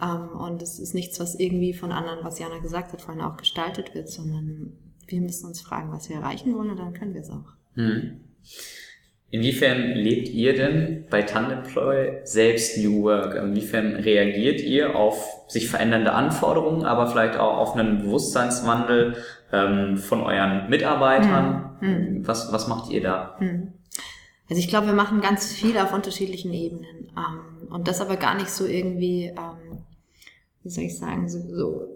[0.01, 3.37] Ähm, und es ist nichts, was irgendwie von anderen, was Jana gesagt hat, vorhin auch
[3.37, 4.73] gestaltet wird, sondern
[5.05, 7.53] wir müssen uns fragen, was wir erreichen wollen und dann können wir es auch.
[7.75, 8.21] Hm.
[9.33, 13.33] Inwiefern lebt ihr denn bei Tandemploy selbst New Work?
[13.33, 19.15] Inwiefern reagiert ihr auf sich verändernde Anforderungen, aber vielleicht auch auf einen Bewusstseinswandel
[19.51, 21.71] ähm, von euren Mitarbeitern?
[21.79, 22.27] Hm.
[22.27, 23.35] Was, was macht ihr da?
[23.39, 23.73] Hm.
[24.51, 27.11] Also ich glaube, wir machen ganz viel auf unterschiedlichen Ebenen.
[27.17, 29.79] Ähm, und das aber gar nicht so irgendwie, ähm,
[30.61, 31.87] wie soll ich sagen, so, so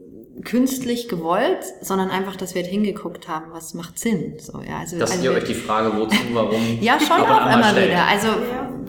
[0.44, 4.36] künstlich gewollt, sondern einfach, dass wir halt hingeguckt haben, was macht Sinn.
[4.40, 6.62] So, ja, also, dass also ihr euch die Frage, wozu, warum.
[6.82, 7.90] ja, schon auch immer stellt.
[7.90, 8.06] wieder.
[8.08, 8.28] Also,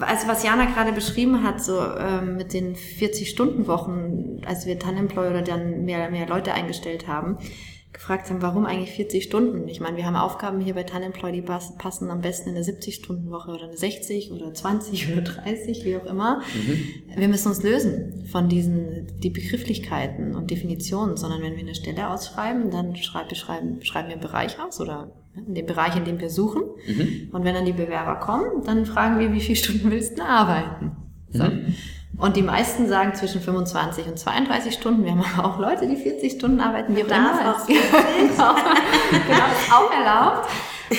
[0.01, 5.43] also was Jana gerade beschrieben hat, so ähm, mit den 40-Stunden-Wochen, als wir Tanemploy oder
[5.43, 7.39] dann mehr, mehr Leute eingestellt haben,
[7.93, 9.67] gefragt haben, warum eigentlich 40 Stunden?
[9.69, 13.51] Ich meine, wir haben Aufgaben hier bei Tanemploy, die passen am besten in eine 70-Stunden-Woche
[13.51, 16.43] oder eine 60 oder 20 oder 30, wie auch immer.
[16.55, 17.19] Mhm.
[17.19, 22.11] Wir müssen uns lösen von diesen, die Begrifflichkeiten und Definitionen, sondern wenn wir eine Stelle
[22.11, 26.21] ausschreiben, dann schreiben, schreiben, schreiben wir einen Bereich aus oder in dem Bereich, in dem
[26.21, 26.63] wir suchen.
[26.87, 27.31] Mhm.
[27.33, 30.93] Und wenn dann die Bewerber kommen, dann fragen wir, wie viele Stunden willst du arbeiten?
[31.31, 31.45] So.
[31.45, 31.75] Mhm.
[32.17, 35.05] Und die meisten sagen zwischen 25 und 32 Stunden.
[35.05, 37.55] Wir haben aber auch Leute, die 40 Stunden arbeiten, auch immer.
[37.55, 38.55] Auch genau,
[39.11, 40.49] genau, ist auch erlaubt.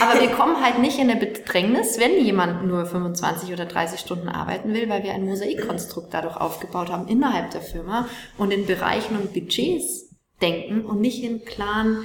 [0.02, 4.30] Aber wir kommen halt nicht in eine Bedrängnis, wenn jemand nur 25 oder 30 Stunden
[4.30, 9.18] arbeiten will, weil wir ein Mosaikkonstrukt dadurch aufgebaut haben innerhalb der Firma und in Bereichen
[9.18, 10.10] und Budgets
[10.42, 12.04] denken und nicht in klaren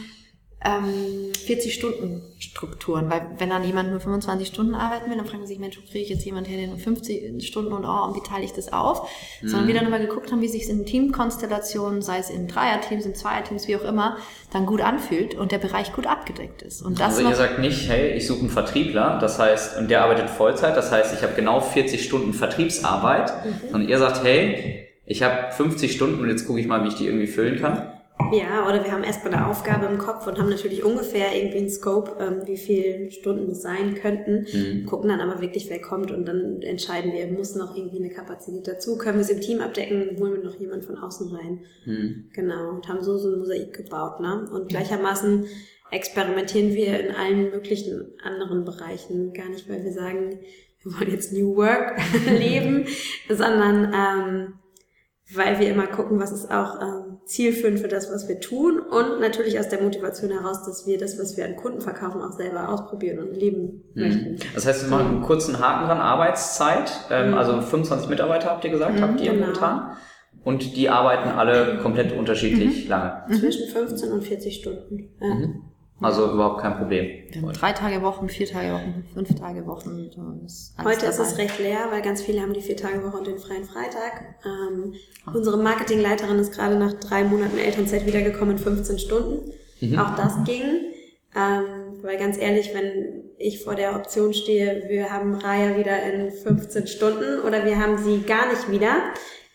[0.64, 5.58] ähm, 40-Stunden-Strukturen, weil wenn dann jemand nur 25 Stunden arbeiten will, dann fragen sie sich,
[5.58, 8.26] Mensch, wo kriege ich jetzt jemanden her, der nur 50 Stunden und oh, und wie
[8.26, 9.08] teile ich das auf?
[9.42, 9.48] Mhm.
[9.48, 13.04] Sondern wir dann immer geguckt haben, wie sich es in Teamkonstellationen, sei es in Dreierteams,
[13.04, 14.16] in Zweierteams, wie auch immer,
[14.52, 16.80] dann gut anfühlt und der Bereich gut abgedeckt ist.
[16.80, 20.02] Und das also ihr sagt nicht, hey, ich suche einen Vertriebler, das heißt, und der
[20.02, 23.70] arbeitet Vollzeit, das heißt, ich habe genau 40 Stunden Vertriebsarbeit, mhm.
[23.70, 26.94] sondern ihr sagt, hey, ich habe 50 Stunden und jetzt gucke ich mal, wie ich
[26.94, 27.93] die irgendwie füllen kann.
[28.32, 31.70] Ja, oder wir haben erstmal eine Aufgabe im Kopf und haben natürlich ungefähr irgendwie einen
[31.70, 34.86] Scope, ähm, wie viele Stunden es sein könnten, mhm.
[34.86, 38.66] gucken dann aber wirklich, wer kommt und dann entscheiden wir, muss noch irgendwie eine Kapazität
[38.66, 41.60] dazu, können wir es im Team abdecken, holen wir noch jemand von außen rein.
[41.84, 42.30] Mhm.
[42.32, 44.20] Genau, und haben so so ein Mosaik gebaut.
[44.20, 44.48] Ne?
[44.52, 45.46] Und gleichermaßen
[45.90, 50.40] experimentieren wir in allen möglichen anderen Bereichen, gar nicht, weil wir sagen,
[50.82, 52.86] wir wollen jetzt New Work leben,
[53.28, 54.54] sondern ähm,
[55.32, 59.20] weil wir immer gucken, was ist auch ähm, zielführend für das, was wir tun und
[59.20, 62.68] natürlich aus der Motivation heraus, dass wir das, was wir an Kunden verkaufen, auch selber
[62.68, 64.02] ausprobieren und leben mhm.
[64.02, 64.36] möchten.
[64.54, 67.34] Das heißt, wir machen einen kurzen Haken dran, Arbeitszeit, ähm, mhm.
[67.34, 69.46] also 25 Mitarbeiter habt ihr gesagt, mhm, habt ihr genau.
[69.46, 69.96] momentan.
[70.44, 72.90] Und die arbeiten alle komplett unterschiedlich mhm.
[72.90, 73.24] lange.
[73.38, 75.08] Zwischen 15 und 40 Stunden.
[75.20, 75.48] Ja.
[76.04, 77.06] Also überhaupt kein Problem.
[77.30, 80.10] Wir haben drei Tage Wochen, vier Tage Wochen, fünf Tage Wochen.
[80.44, 81.08] Ist Heute dabei.
[81.08, 83.64] ist es recht leer, weil ganz viele haben die vier Tage Woche und den freien
[83.64, 84.36] Freitag.
[84.44, 84.94] Ähm,
[85.32, 89.50] unsere Marketingleiterin ist gerade nach drei Monaten Elternzeit wiedergekommen in 15 Stunden.
[89.80, 89.98] Mhm.
[89.98, 90.92] Auch das ging.
[91.36, 96.30] Ähm, weil ganz ehrlich, wenn ich vor der Option stehe, wir haben Raya wieder in
[96.30, 98.96] 15 Stunden oder wir haben sie gar nicht wieder,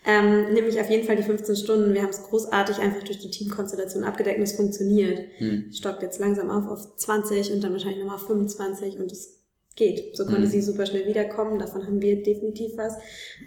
[0.05, 1.93] ähm, nehme ich auf jeden Fall die 15 Stunden.
[1.93, 5.19] Wir haben es großartig einfach durch die Teamkonstellation abgedeckt und es funktioniert.
[5.38, 5.71] Hm.
[5.71, 9.39] Stockt jetzt langsam auf auf 20 und dann wahrscheinlich nochmal 25 und es
[9.75, 10.15] geht.
[10.15, 10.49] So konnte hm.
[10.49, 11.59] sie super schnell wiederkommen.
[11.59, 12.95] Davon haben wir definitiv was.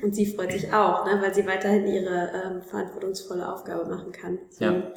[0.02, 4.38] Und sie freut sich auch, ne, weil sie weiterhin ihre ähm, verantwortungsvolle Aufgabe machen kann.
[4.50, 4.64] So.
[4.64, 4.92] Ja.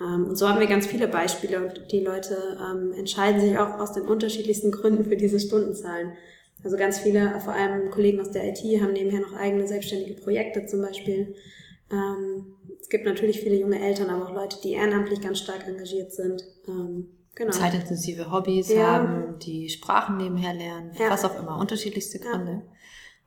[0.00, 3.78] Ähm, und so haben wir ganz viele Beispiele und die Leute ähm, entscheiden sich auch
[3.78, 6.12] aus den unterschiedlichsten Gründen für diese Stundenzahlen.
[6.62, 10.66] Also ganz viele, vor allem Kollegen aus der IT, haben nebenher noch eigene selbstständige Projekte
[10.66, 11.34] zum Beispiel.
[11.90, 16.12] Ähm, es gibt natürlich viele junge Eltern, aber auch Leute, die ehrenamtlich ganz stark engagiert
[16.12, 16.42] sind.
[16.68, 17.50] Ähm, genau.
[17.50, 18.86] Zeitintensive Hobbys ja.
[18.86, 21.10] haben, die Sprachen nebenher lernen, ja.
[21.10, 22.52] was auch immer, unterschiedlichste Gründe.
[22.52, 22.62] Ja.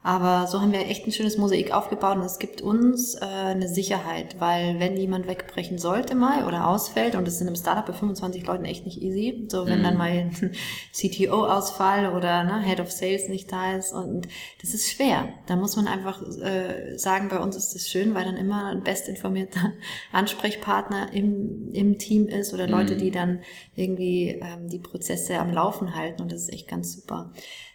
[0.05, 3.69] Aber so haben wir echt ein schönes Mosaik aufgebaut und es gibt uns äh, eine
[3.69, 7.93] Sicherheit, weil wenn jemand wegbrechen sollte mal oder ausfällt, und das sind im Startup bei
[7.93, 9.83] 25 Leuten echt nicht easy, so wenn mhm.
[9.83, 10.51] dann mal ein
[10.93, 14.27] CTO-Ausfall oder ne, Head of Sales nicht da ist und
[14.61, 15.29] das ist schwer.
[15.47, 18.83] Da muss man einfach äh, sagen, bei uns ist das schön, weil dann immer ein
[18.83, 19.71] bestinformierter
[20.11, 22.99] Ansprechpartner im, im Team ist oder Leute, mhm.
[22.99, 23.39] die dann
[23.73, 27.31] irgendwie ähm, die Prozesse am Laufen halten und das ist echt ganz super.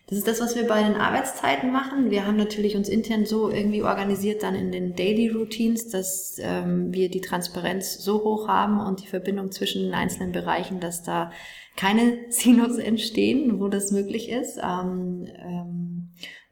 [0.09, 2.11] Das ist das, was wir bei den Arbeitszeiten machen.
[2.11, 6.94] Wir haben natürlich uns intern so irgendwie organisiert dann in den Daily Routines, dass ähm,
[6.94, 11.31] wir die Transparenz so hoch haben und die Verbindung zwischen den einzelnen Bereichen, dass da
[11.77, 14.57] keine Sinus entstehen, wo das möglich ist.
[14.57, 16.09] Ähm, ähm,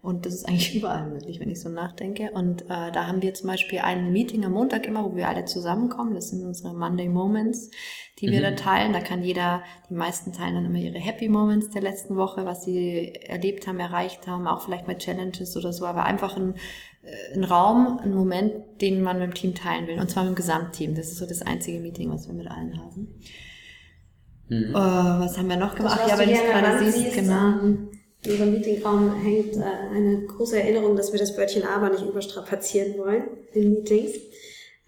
[0.07, 2.31] und das ist eigentlich überall möglich, wenn ich so nachdenke.
[2.31, 5.47] Und äh, da haben wir zum Beispiel ein Meeting am Montag immer, wo wir alle
[5.47, 6.15] zusammenkommen.
[6.15, 7.73] Das sind unsere Monday Moments,
[8.21, 8.45] die wir mhm.
[8.45, 8.93] da teilen.
[8.93, 12.65] Da kann jeder, die meisten teilen dann immer ihre Happy Moments der letzten Woche, was
[12.65, 16.55] sie erlebt haben, erreicht haben, auch vielleicht mit Challenges oder so, aber einfach ein,
[17.03, 19.99] äh, ein Raum, ein Moment, den man mit dem Team teilen will.
[19.99, 20.95] Und zwar mit dem Gesamtteam.
[20.95, 23.09] Das ist so das einzige Meeting, was wir mit allen haben.
[24.49, 24.71] Mhm.
[24.71, 25.99] Uh, was haben wir noch gemacht?
[26.01, 27.55] Das, ja, wenn du gerade siehst, genau.
[28.27, 32.99] In unserem Meetingraum hängt äh, eine große Erinnerung, dass wir das Wörtchen aber nicht überstrapazieren
[32.99, 34.15] wollen in Meetings.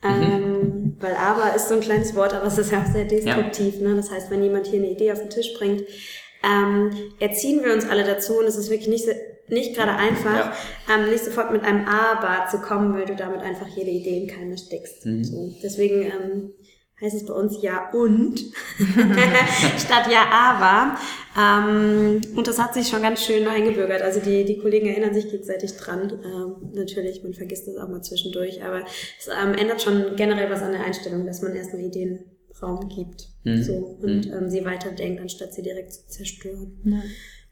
[0.02, 0.22] Mhm.
[0.22, 3.80] Ähm, weil aber ist so ein kleines Wort, aber es ist ja auch sehr destruktiv.
[3.80, 3.88] Ja.
[3.88, 3.96] Ne?
[3.96, 5.82] Das heißt, wenn jemand hier eine Idee auf den Tisch bringt,
[6.44, 9.06] ähm, erziehen wir uns alle dazu und es ist wirklich nicht,
[9.48, 10.52] nicht gerade einfach,
[10.88, 10.94] ja.
[10.94, 14.28] ähm, nicht sofort mit einem Aber zu kommen, weil du damit einfach jede Idee in
[14.28, 15.04] Keime steckst.
[15.04, 15.24] Mhm.
[15.24, 16.52] So, deswegen ähm,
[17.00, 18.40] heißt es bei uns ja und
[19.78, 20.98] statt ja aber.
[21.38, 24.02] Ähm, und das hat sich schon ganz schön eingebürgert.
[24.02, 26.12] Also die, die Kollegen erinnern sich gegenseitig dran.
[26.24, 28.82] Ähm, natürlich, man vergisst das auch mal zwischendurch, aber
[29.18, 32.24] es ähm, ändert schon generell was an der Einstellung, dass man erstmal Ideen
[32.62, 33.62] Raum gibt mhm.
[33.62, 34.32] so, und mhm.
[34.32, 36.78] ähm, sie weiterdenkt, anstatt sie direkt zu zerstören.
[36.84, 37.02] Ja.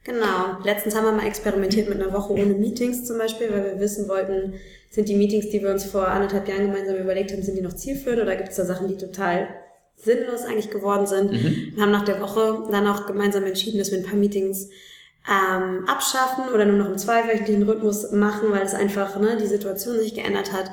[0.04, 0.62] Genau.
[0.64, 4.08] Letztens haben wir mal experimentiert mit einer Woche ohne Meetings zum Beispiel, weil wir wissen
[4.08, 4.54] wollten,
[4.96, 7.74] sind die Meetings, die wir uns vor anderthalb Jahren gemeinsam überlegt haben, sind die noch
[7.74, 9.46] zielführend oder gibt es da Sachen, die total
[9.94, 11.32] sinnlos eigentlich geworden sind?
[11.32, 11.72] Mhm.
[11.74, 14.70] Wir haben nach der Woche dann auch gemeinsam entschieden, dass wir ein paar Meetings
[15.30, 19.98] ähm, abschaffen oder nur noch im zweiwöchentlichen Rhythmus machen, weil es einfach ne, die Situation
[19.98, 20.70] sich geändert hat.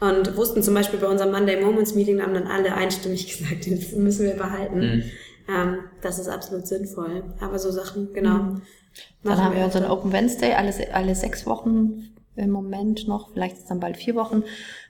[0.00, 3.92] Und wussten zum Beispiel bei unserem Monday Moments Meeting, haben dann alle einstimmig gesagt, das
[3.92, 4.78] müssen wir behalten.
[4.78, 5.02] Mhm.
[5.54, 7.24] Ähm, das ist absolut sinnvoll.
[7.40, 8.38] Aber so Sachen, genau.
[8.38, 8.62] Mhm.
[9.22, 13.70] Dann haben wir unseren Open Wednesday alle, alle sechs Wochen im Moment noch, vielleicht ist
[13.70, 14.44] dann bald vier Wochen,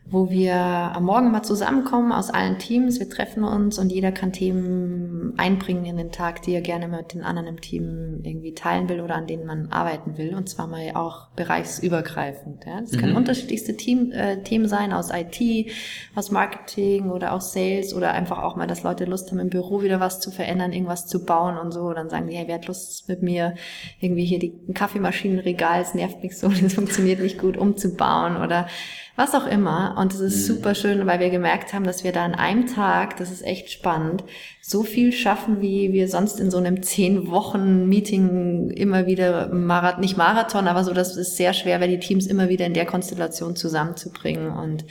[0.09, 3.01] wo wir am Morgen mal zusammenkommen aus allen Teams.
[3.01, 7.12] Wir treffen uns und jeder kann Themen einbringen in den Tag, die er gerne mit
[7.12, 10.37] den anderen im Team irgendwie teilen will oder an denen man arbeiten will.
[10.37, 12.64] Und zwar mal auch bereichsübergreifend.
[12.66, 12.81] Ja.
[12.81, 12.99] Das mhm.
[12.99, 15.73] können unterschiedlichste Team, äh, Themen sein, aus IT,
[16.14, 19.83] aus Marketing oder aus Sales oder einfach auch mal, dass Leute Lust haben, im Büro
[19.83, 21.81] wieder was zu verändern, irgendwas zu bauen und so.
[21.81, 23.57] Und dann sagen die, hey, wer hat Lust mit mir
[24.01, 28.69] irgendwie hier die Kaffeemaschinenregal, es nervt mich so, das funktioniert nicht gut, umzubauen oder
[29.16, 29.96] was auch immer.
[29.98, 30.55] Und es ist mhm.
[30.55, 33.70] super schön, weil wir gemerkt haben, dass wir da an einem Tag, das ist echt
[33.70, 34.22] spannend,
[34.61, 40.00] so viel schaffen, wie wir sonst in so einem zehn Wochen Meeting immer wieder Marathon,
[40.00, 42.87] nicht Marathon, aber so, das ist sehr schwer, weil die Teams immer wieder in der
[42.87, 44.85] Konstellation zusammenzubringen und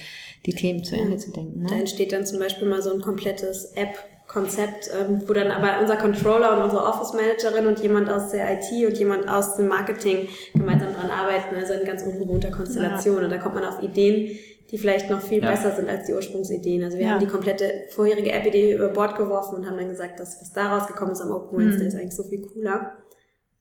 [0.45, 1.63] die Themen zu Ende zu denken.
[1.63, 1.69] Ne?
[1.69, 3.97] Da entsteht dann zum Beispiel mal so ein komplettes App
[4.35, 8.51] Konzept, ähm, wo dann aber unser Controller und unsere Office Managerin und jemand aus der
[8.51, 13.17] IT und jemand aus dem Marketing gemeinsam dran arbeiten, also in ganz ungewohnter Konstellation.
[13.17, 13.23] Ja.
[13.23, 14.37] Und da kommt man auf Ideen,
[14.69, 15.51] die vielleicht noch viel ja.
[15.51, 16.83] besser sind als die Ursprungsideen.
[16.83, 17.11] Also wir ja.
[17.11, 20.87] haben die komplette vorherige App-Idee über Bord geworfen und haben dann gesagt, dass was daraus
[20.87, 21.87] gekommen ist am Open Wednesday mhm.
[21.87, 22.91] ist eigentlich so viel cooler.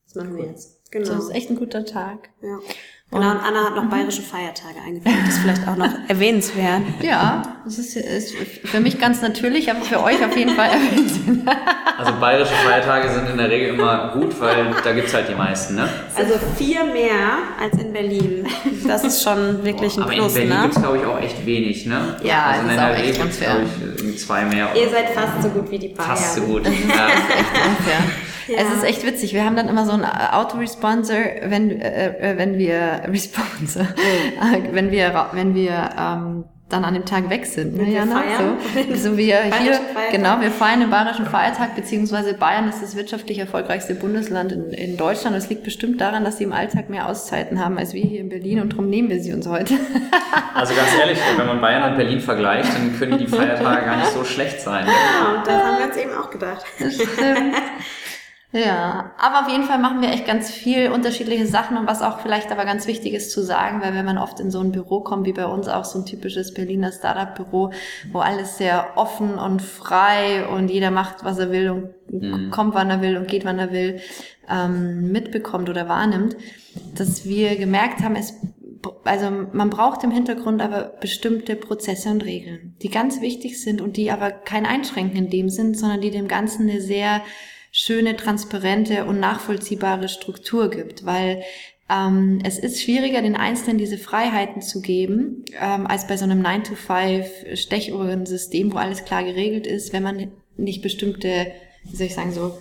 [0.07, 0.91] Das machen wir jetzt.
[0.91, 1.09] Genau.
[1.09, 2.31] Das ist echt ein guter Tag.
[2.43, 2.59] Ja.
[3.15, 5.15] Genau, und Anna hat noch bayerische Feiertage eingeführt.
[5.25, 6.83] Das ist vielleicht auch noch erwähnenswert.
[7.01, 11.57] Ja, das ist, ist für mich ganz natürlich, aber für euch auf jeden Fall erwähnenswert.
[11.97, 15.77] Also bayerische Feiertage sind in der Regel immer gut, weil da gibt's halt die meisten,
[15.77, 15.89] ne?
[16.17, 18.49] Also vier mehr als in Berlin.
[18.87, 20.41] Das ist schon wirklich ein aber Plus, ne?
[20.43, 20.69] in Berlin ne?
[20.69, 22.17] gibt's glaube ich auch echt wenig, ne?
[22.23, 23.57] Ja, also in ist auch echt unfair.
[24.09, 24.69] Ich, zwei mehr.
[24.75, 26.11] Ihr seid fast so gut wie die Bayern.
[26.11, 26.65] Fast so gut.
[26.65, 27.07] Das ist ja.
[27.07, 28.24] echt unfair.
[28.49, 28.59] Ja.
[28.59, 29.35] Es ist echt witzig.
[29.35, 34.91] Wir haben dann immer so einen Autoresponsor, wenn, äh, äh, wenn wir Responsor, äh, wenn
[34.91, 37.77] wir, wenn wir ähm, dann an dem Tag weg sind.
[37.77, 38.23] Ne, Jana?
[38.39, 39.81] So, so wie hier,
[40.11, 44.97] genau, wir feiern den Bayerischen Feiertag, beziehungsweise Bayern ist das wirtschaftlich erfolgreichste Bundesland in, in
[44.97, 45.37] Deutschland.
[45.37, 48.31] Das liegt bestimmt daran, dass sie im Alltag mehr Auszeiten haben als wir hier in
[48.31, 49.75] Berlin und darum nehmen wir sie uns heute.
[50.53, 54.13] Also ganz ehrlich, wenn man Bayern und Berlin vergleicht, dann können die Feiertage gar nicht
[54.13, 54.85] so schlecht sein.
[54.85, 56.65] Genau, das haben wir uns eben auch gedacht.
[56.79, 57.09] Das stimmt.
[58.55, 62.21] Ja, aber auf jeden Fall machen wir echt ganz viel unterschiedliche Sachen und was auch
[62.21, 65.01] vielleicht aber ganz wichtig ist zu sagen, weil wenn man oft in so ein Büro
[65.01, 67.73] kommt, wie bei uns auch so ein typisches Berliner Startup-Büro,
[68.13, 72.51] wo alles sehr offen und frei und jeder macht, was er will und mhm.
[72.53, 73.99] kommt, wann er will und geht, wann er will,
[74.49, 76.37] ähm, mitbekommt oder wahrnimmt,
[76.95, 78.35] dass wir gemerkt haben, es
[79.05, 83.97] also man braucht im Hintergrund aber bestimmte Prozesse und Regeln, die ganz wichtig sind und
[83.97, 87.23] die aber kein Einschränken in dem sind, sondern die dem Ganzen eine sehr
[87.77, 91.43] schöne, transparente und nachvollziehbare Struktur gibt, weil
[91.91, 96.41] ähm, es ist schwieriger, den Einzelnen diese Freiheiten zu geben, ähm, als bei so einem
[96.41, 101.49] 9-to-5 Stechuhrensystem, wo alles klar geregelt ist, wenn man nicht bestimmte,
[101.83, 102.57] wie soll ich sagen, so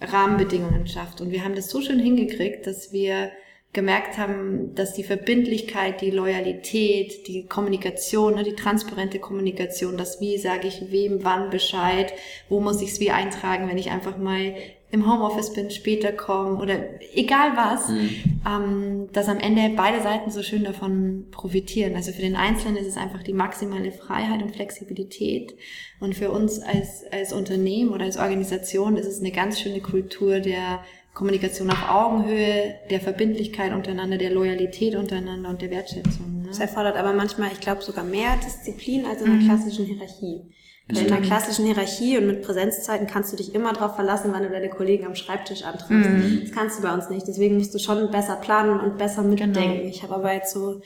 [0.00, 1.20] Rahmenbedingungen schafft.
[1.20, 3.30] Und wir haben das so schön hingekriegt, dass wir
[3.72, 10.38] gemerkt haben, dass die Verbindlichkeit, die Loyalität, die Kommunikation, ne, die transparente Kommunikation, das wie
[10.38, 12.12] sage ich wem wann Bescheid,
[12.48, 14.54] wo muss ich es wie eintragen, wenn ich einfach mal
[14.90, 16.78] im Homeoffice bin, später komme oder
[17.14, 18.40] egal was, mhm.
[18.46, 21.94] ähm, dass am Ende beide Seiten so schön davon profitieren.
[21.94, 25.54] Also für den Einzelnen ist es einfach die maximale Freiheit und Flexibilität
[26.00, 30.40] und für uns als, als Unternehmen oder als Organisation ist es eine ganz schöne Kultur
[30.40, 30.82] der
[31.18, 36.42] Kommunikation auf Augenhöhe, der Verbindlichkeit untereinander, der Loyalität untereinander und der Wertschätzung.
[36.42, 36.48] Ne?
[36.48, 39.46] Das erfordert aber manchmal, ich glaube, sogar mehr Disziplin als in einer mhm.
[39.46, 40.42] klassischen Hierarchie.
[40.86, 44.48] In einer klassischen Hierarchie und mit Präsenzzeiten kannst du dich immer darauf verlassen, wann du
[44.48, 46.08] deine Kollegen am Schreibtisch antriffst.
[46.08, 46.40] Mhm.
[46.44, 47.26] Das kannst du bei uns nicht.
[47.26, 49.54] Deswegen musst du schon besser planen und besser mitdenken.
[49.54, 49.88] Genau.
[49.88, 50.80] Ich habe aber jetzt so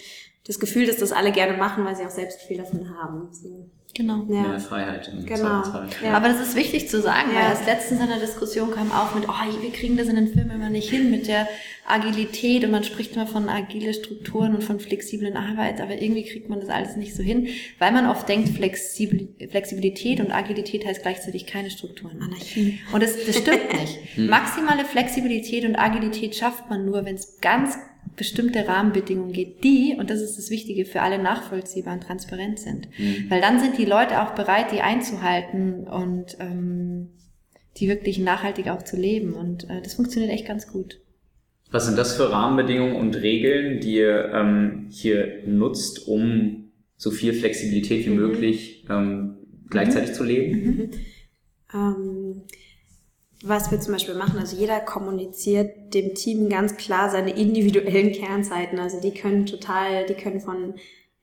[0.46, 3.28] das Gefühl, dass das alle gerne machen, weil sie auch selbst viel davon haben.
[3.32, 3.68] So.
[3.94, 4.24] Genau.
[4.30, 4.48] Ja.
[4.48, 5.62] Mehr Freiheit im genau.
[6.02, 6.14] Ja.
[6.14, 7.42] Aber das ist wichtig zu sagen, ja.
[7.42, 10.28] weil das letztens in der Diskussion kam auch mit, oh, wir kriegen das in den
[10.28, 11.46] Filmen immer nicht hin mit der
[11.86, 16.48] Agilität und man spricht immer von agile Strukturen und von flexiblen Arbeit, aber irgendwie kriegt
[16.48, 21.46] man das alles nicht so hin, weil man oft denkt, Flexibilität und Agilität heißt gleichzeitig
[21.46, 22.22] keine Strukturen.
[22.22, 22.80] Anarchie.
[22.92, 23.98] Und das, das stimmt nicht.
[24.14, 24.28] Hm.
[24.28, 27.76] Maximale Flexibilität und Agilität schafft man nur, wenn es ganz
[28.16, 32.88] bestimmte Rahmenbedingungen geht, die, und das ist das Wichtige, für alle nachvollziehbar und transparent sind.
[32.98, 33.26] Mhm.
[33.28, 37.08] Weil dann sind die Leute auch bereit, die einzuhalten und ähm,
[37.78, 39.32] die wirklich nachhaltig auch zu leben.
[39.32, 41.00] Und äh, das funktioniert echt ganz gut.
[41.70, 47.32] Was sind das für Rahmenbedingungen und Regeln, die ihr ähm, hier nutzt, um so viel
[47.32, 48.16] Flexibilität wie mhm.
[48.16, 49.38] möglich ähm,
[49.70, 50.14] gleichzeitig mhm.
[50.14, 50.90] zu leben?
[53.44, 58.78] Was wir zum Beispiel machen, also jeder kommuniziert dem Team ganz klar seine individuellen Kernzeiten.
[58.78, 60.74] Also die können total, die können von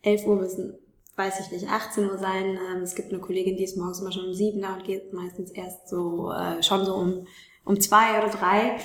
[0.02, 0.60] 11 Uhr bis,
[1.16, 2.58] weiß ich nicht, 18 Uhr sein.
[2.72, 5.14] Ähm, es gibt eine Kollegin, die ist morgens immer schon um 7 da und geht
[5.14, 7.26] meistens erst so, äh, schon so um,
[7.64, 8.78] um zwei oder drei.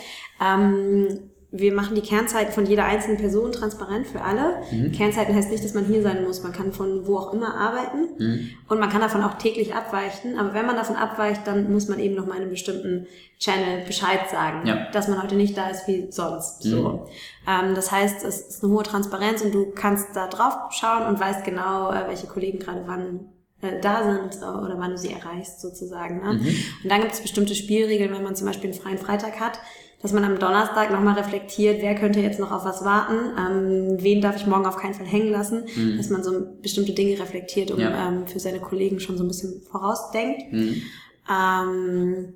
[1.56, 4.56] Wir machen die Kernzeiten von jeder einzelnen Person transparent für alle.
[4.72, 4.90] Mhm.
[4.90, 6.42] Kernzeiten heißt nicht, dass man hier sein muss.
[6.42, 8.50] Man kann von wo auch immer arbeiten mhm.
[8.68, 10.36] und man kann davon auch täglich abweichen.
[10.36, 13.06] Aber wenn man davon abweicht, dann muss man eben noch mal in einem bestimmten
[13.38, 14.90] Channel Bescheid sagen, ja.
[14.90, 16.64] dass man heute nicht da ist wie sonst.
[16.64, 16.70] Mhm.
[16.70, 17.06] So.
[17.48, 21.20] Ähm, das heißt, es ist eine hohe Transparenz und du kannst da drauf schauen und
[21.20, 23.26] weißt genau, äh, welche Kollegen gerade wann
[23.62, 26.20] äh, da sind äh, oder wann du sie erreichst sozusagen.
[26.20, 26.32] Ne?
[26.32, 26.46] Mhm.
[26.82, 29.60] Und dann gibt es bestimmte Spielregeln, wenn man zum Beispiel einen freien Freitag hat
[30.04, 34.20] dass man am Donnerstag nochmal reflektiert, wer könnte jetzt noch auf was warten, ähm, wen
[34.20, 35.96] darf ich morgen auf keinen Fall hängen lassen, mhm.
[35.96, 38.08] dass man so bestimmte Dinge reflektiert und ja.
[38.08, 40.52] ähm, für seine Kollegen schon so ein bisschen vorausdenkt.
[40.52, 40.82] Mhm.
[41.26, 42.34] Ähm,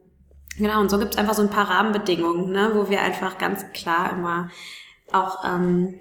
[0.56, 3.62] genau, und so gibt es einfach so ein paar Rahmenbedingungen, ne, wo wir einfach ganz
[3.74, 4.48] klar immer
[5.12, 5.96] auch ähm,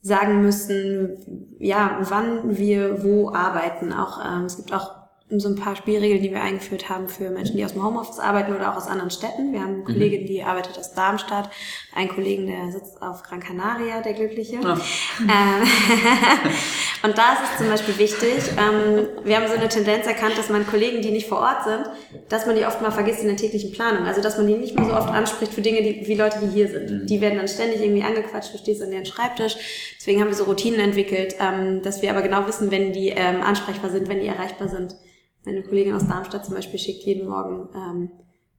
[0.00, 3.92] sagen müssen, ja, wann wir wo arbeiten.
[3.92, 5.03] Auch ähm, es gibt auch
[5.40, 8.54] so ein paar Spielregeln, die wir eingeführt haben für Menschen, die aus dem Homeoffice arbeiten
[8.54, 9.52] oder auch aus anderen Städten.
[9.52, 9.84] Wir haben eine mhm.
[9.84, 11.50] Kollegin, die arbeitet aus Darmstadt,
[11.94, 14.58] einen Kollegen, der sitzt auf Gran Canaria, der Glückliche.
[14.62, 14.76] Oh.
[17.04, 20.48] Und da ist es zum Beispiel wichtig, ähm, wir haben so eine Tendenz erkannt, dass
[20.48, 21.84] man Kollegen, die nicht vor Ort sind,
[22.30, 24.06] dass man die oft mal vergisst in der täglichen Planung.
[24.06, 26.48] Also dass man die nicht mehr so oft anspricht für Dinge, die, wie Leute, die
[26.48, 26.90] hier sind.
[26.90, 27.06] Mhm.
[27.06, 29.56] Die werden dann ständig irgendwie angequatscht, du stehst an deren Schreibtisch.
[29.98, 33.90] Deswegen haben wir so Routinen entwickelt, ähm, dass wir aber genau wissen, wenn die ansprechbar
[33.90, 34.96] sind, wenn die erreichbar sind.
[35.44, 38.10] Meine Kollegin aus Darmstadt zum Beispiel schickt jeden Morgen ähm,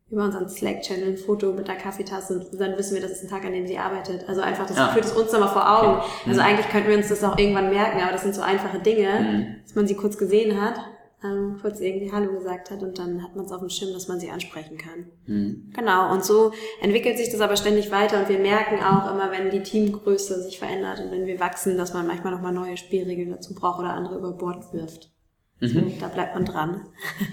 [0.10, 3.30] über unseren Slack-Channel ein Foto mit der Kaffeetasse und dann wissen wir, das ist ein
[3.30, 4.30] Tag, an dem sie arbeitet.
[4.30, 4.90] Also einfach, das ja.
[4.90, 5.98] führt es uns nochmal vor Augen.
[5.98, 6.10] Okay.
[6.28, 6.48] Also mhm.
[6.48, 9.56] eigentlich könnten wir uns das auch irgendwann merken, aber das sind so einfache Dinge, mhm.
[9.64, 10.76] dass man sie kurz gesehen hat,
[11.24, 14.08] ähm, kurz irgendwie Hallo gesagt hat und dann hat man es auf dem Schirm, dass
[14.08, 15.08] man sie ansprechen kann.
[15.26, 15.72] Mhm.
[15.76, 19.50] Genau, und so entwickelt sich das aber ständig weiter und wir merken auch immer, wenn
[19.50, 23.56] die Teamgröße sich verändert und wenn wir wachsen, dass man manchmal nochmal neue Spielregeln dazu
[23.56, 25.15] braucht oder andere über Bord wirft.
[25.60, 25.94] Mhm.
[26.00, 26.82] Da bleibt man dran.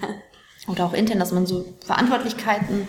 [0.69, 2.87] Oder auch intern, dass man so Verantwortlichkeiten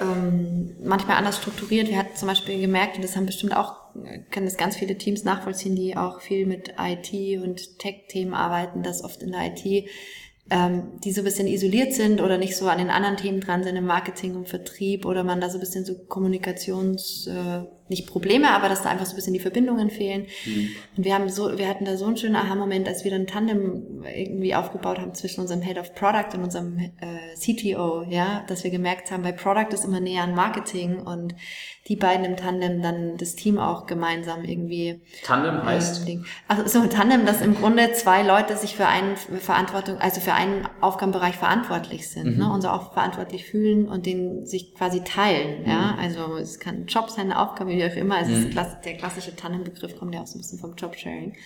[0.00, 1.88] ähm, manchmal anders strukturiert.
[1.88, 3.76] Wir hatten zum Beispiel gemerkt, und das haben bestimmt auch,
[4.30, 9.02] können das ganz viele Teams nachvollziehen, die auch viel mit IT und Tech-Themen arbeiten, dass
[9.02, 9.88] oft in der IT
[10.50, 13.62] ähm, die so ein bisschen isoliert sind oder nicht so an den anderen Themen dran
[13.62, 18.06] sind im Marketing und Vertrieb oder man da so ein bisschen so Kommunikations, äh, nicht
[18.08, 20.26] Probleme, aber dass da einfach so ein bisschen die Verbindungen fehlen.
[20.44, 20.68] Mhm.
[20.96, 24.04] Und wir haben so, wir hatten da so einen schönen Aha-Moment, als wir dann Tandem
[24.04, 26.90] irgendwie aufgebaut haben zwischen unserem Head of Product und unserem äh,
[27.36, 31.34] CTO, ja, dass wir gemerkt haben, bei Product ist immer näher an Marketing und
[31.88, 35.00] die beiden im Tandem dann das Team auch gemeinsam irgendwie.
[35.24, 36.08] Tandem heißt?
[36.08, 40.32] Ähm, also so Tandem, dass im Grunde zwei Leute sich für einen Verantwortung, also für
[40.32, 42.44] einen Aufgabenbereich verantwortlich sind, mhm.
[42.44, 45.70] ne, und so auch verantwortlich fühlen und den sich quasi teilen, mhm.
[45.70, 45.96] ja.
[46.00, 48.16] Also es kann ein Job sein, eine Aufgabe, wie auch immer.
[48.16, 48.48] Also mhm.
[48.48, 51.36] ist der klassische Tandem-Begriff kommt ja auch so ein bisschen vom Jobsharing.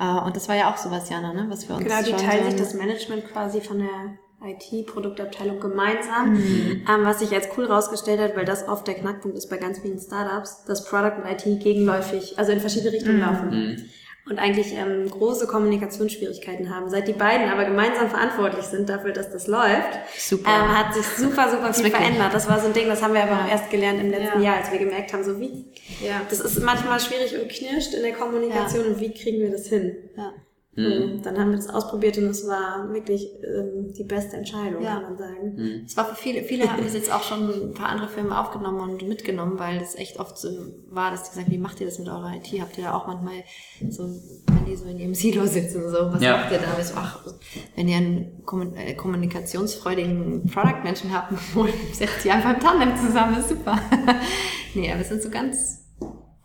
[0.00, 2.44] Uh, und das war ja auch sowas, Jana, ne, was wir uns Genau, die teilen
[2.44, 6.84] sich das Management quasi von der IT-Produktabteilung gemeinsam, mhm.
[6.88, 9.80] ähm, was sich als cool rausgestellt hat, weil das oft der Knackpunkt ist bei ganz
[9.80, 13.22] vielen Startups, dass Product und IT gegenläufig, also in verschiedene Richtungen mhm.
[13.22, 13.90] laufen.
[14.30, 16.90] Und eigentlich ähm, große Kommunikationsschwierigkeiten haben.
[16.90, 20.50] Seit die beiden aber gemeinsam verantwortlich sind dafür, dass das läuft, super.
[20.50, 22.34] Ähm, hat sich super, super viel verändert.
[22.34, 23.44] Das war so ein Ding, das haben wir aber ja.
[23.44, 24.50] auch erst gelernt im letzten ja.
[24.50, 25.64] Jahr, als wir gemerkt haben, so wie,
[26.02, 26.20] ja.
[26.28, 29.96] das ist manchmal schwierig und knirscht in der Kommunikation und wie kriegen wir das hin?
[30.16, 30.32] Ja.
[30.78, 31.22] Mhm.
[31.22, 34.94] Dann haben wir das ausprobiert und es war wirklich ähm, die beste Entscheidung, ja.
[34.94, 35.54] kann man sagen.
[35.56, 35.82] Mhm.
[35.84, 38.80] Es war für viele, viele haben das jetzt auch schon ein paar andere Filme aufgenommen
[38.80, 40.48] und mitgenommen, weil das echt oft so
[40.88, 42.60] war, dass die gesagt wie macht ihr das mit eurer IT?
[42.60, 43.42] Habt ihr da auch manchmal
[43.90, 46.36] so, wenn die so in ihrem Silo sitzen, so, was ja.
[46.36, 46.80] macht ihr da?
[46.82, 47.26] So, ach,
[47.74, 48.42] wenn ihr einen
[48.76, 51.32] äh, kommunikationsfreudigen Product-Menschen habt,
[51.92, 53.80] setzt ihr einfach im Tandem zusammen, ist super.
[54.74, 55.87] nee, aber es sind so ganz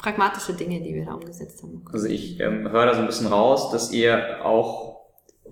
[0.03, 1.81] pragmatische Dinge, die wir da umgesetzt haben.
[1.91, 5.01] Also ich ähm, höre da so ein bisschen raus, dass ihr auch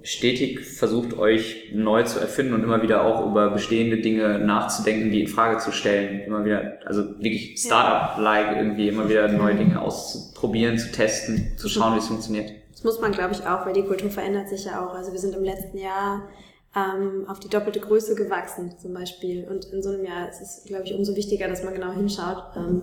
[0.04, 5.22] stetig versucht, euch neu zu erfinden und immer wieder auch über bestehende Dinge nachzudenken, die
[5.22, 6.22] in Frage zu stellen.
[6.22, 11.96] Immer wieder, also wirklich Startup-like irgendwie immer wieder neue Dinge auszuprobieren, zu testen, zu schauen,
[11.96, 12.52] wie es funktioniert.
[12.72, 14.94] Das muss man, glaube ich, auch, weil die Kultur verändert sich ja auch.
[14.96, 16.24] Also wir sind im letzten Jahr
[16.76, 19.48] ähm, auf die doppelte Größe gewachsen, zum Beispiel.
[19.48, 22.44] Und in so einem Jahr ist es, glaube ich, umso wichtiger, dass man genau hinschaut.
[22.58, 22.82] Ähm,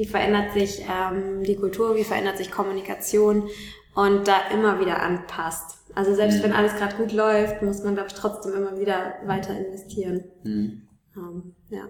[0.00, 3.50] wie verändert sich ähm, die Kultur, wie verändert sich Kommunikation
[3.94, 5.76] und da immer wieder anpasst.
[5.94, 6.44] Also selbst mhm.
[6.44, 10.24] wenn alles gerade gut läuft, muss man, glaube ich, trotzdem immer wieder weiter investieren.
[10.42, 10.82] Mhm.
[11.14, 11.82] Ähm, ja.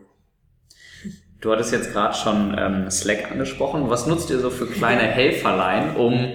[1.40, 3.88] Du hattest jetzt gerade schon ähm, Slack angesprochen.
[3.88, 6.32] Was nutzt ihr so für kleine Helferlein, um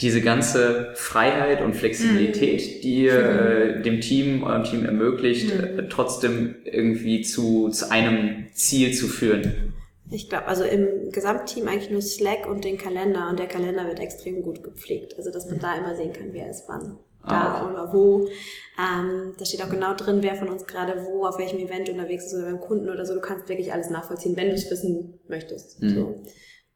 [0.00, 2.80] diese ganze Freiheit und Flexibilität, mhm.
[2.82, 5.78] die ihr äh, dem Team, eurem Team ermöglicht, mhm.
[5.78, 9.72] äh, trotzdem irgendwie zu, zu einem Ziel zu führen?
[10.10, 13.98] Ich glaube, also im Gesamtteam eigentlich nur Slack und den Kalender und der Kalender wird
[13.98, 15.16] extrem gut gepflegt.
[15.18, 17.70] Also dass man da immer sehen kann, wer ist wann da ah.
[17.70, 18.28] oder wo.
[18.78, 22.26] Ähm, da steht auch genau drin, wer von uns gerade wo, auf welchem Event unterwegs
[22.26, 23.14] ist oder beim Kunden oder so.
[23.14, 25.82] Du kannst wirklich alles nachvollziehen, wenn du es wissen möchtest.
[25.82, 25.88] Mhm.
[25.88, 26.22] So.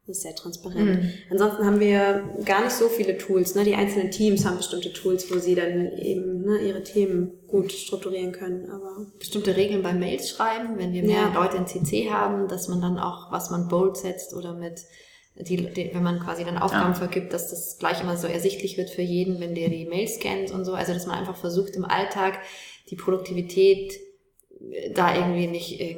[0.07, 1.03] Das ist sehr transparent.
[1.03, 1.13] Mhm.
[1.31, 3.55] Ansonsten haben wir gar nicht so viele Tools.
[3.55, 3.65] Ne?
[3.65, 8.33] Die einzelnen Teams haben bestimmte Tools, wo sie dann eben ne, ihre Themen gut strukturieren
[8.33, 8.71] können.
[8.71, 11.35] Aber bestimmte Regeln beim Mails schreiben, wenn wir mehr ja.
[11.35, 14.81] Leute in CC haben, dass man dann auch, was man bold setzt oder mit
[15.37, 16.99] die, die, wenn man quasi dann Aufgaben ja.
[16.99, 20.51] vergibt, dass das gleich immer so ersichtlich wird für jeden, wenn der die Mails scannt
[20.51, 20.75] und so.
[20.75, 22.39] Also dass man einfach versucht im Alltag
[22.91, 23.93] die Produktivität
[24.95, 25.97] da irgendwie nicht äh,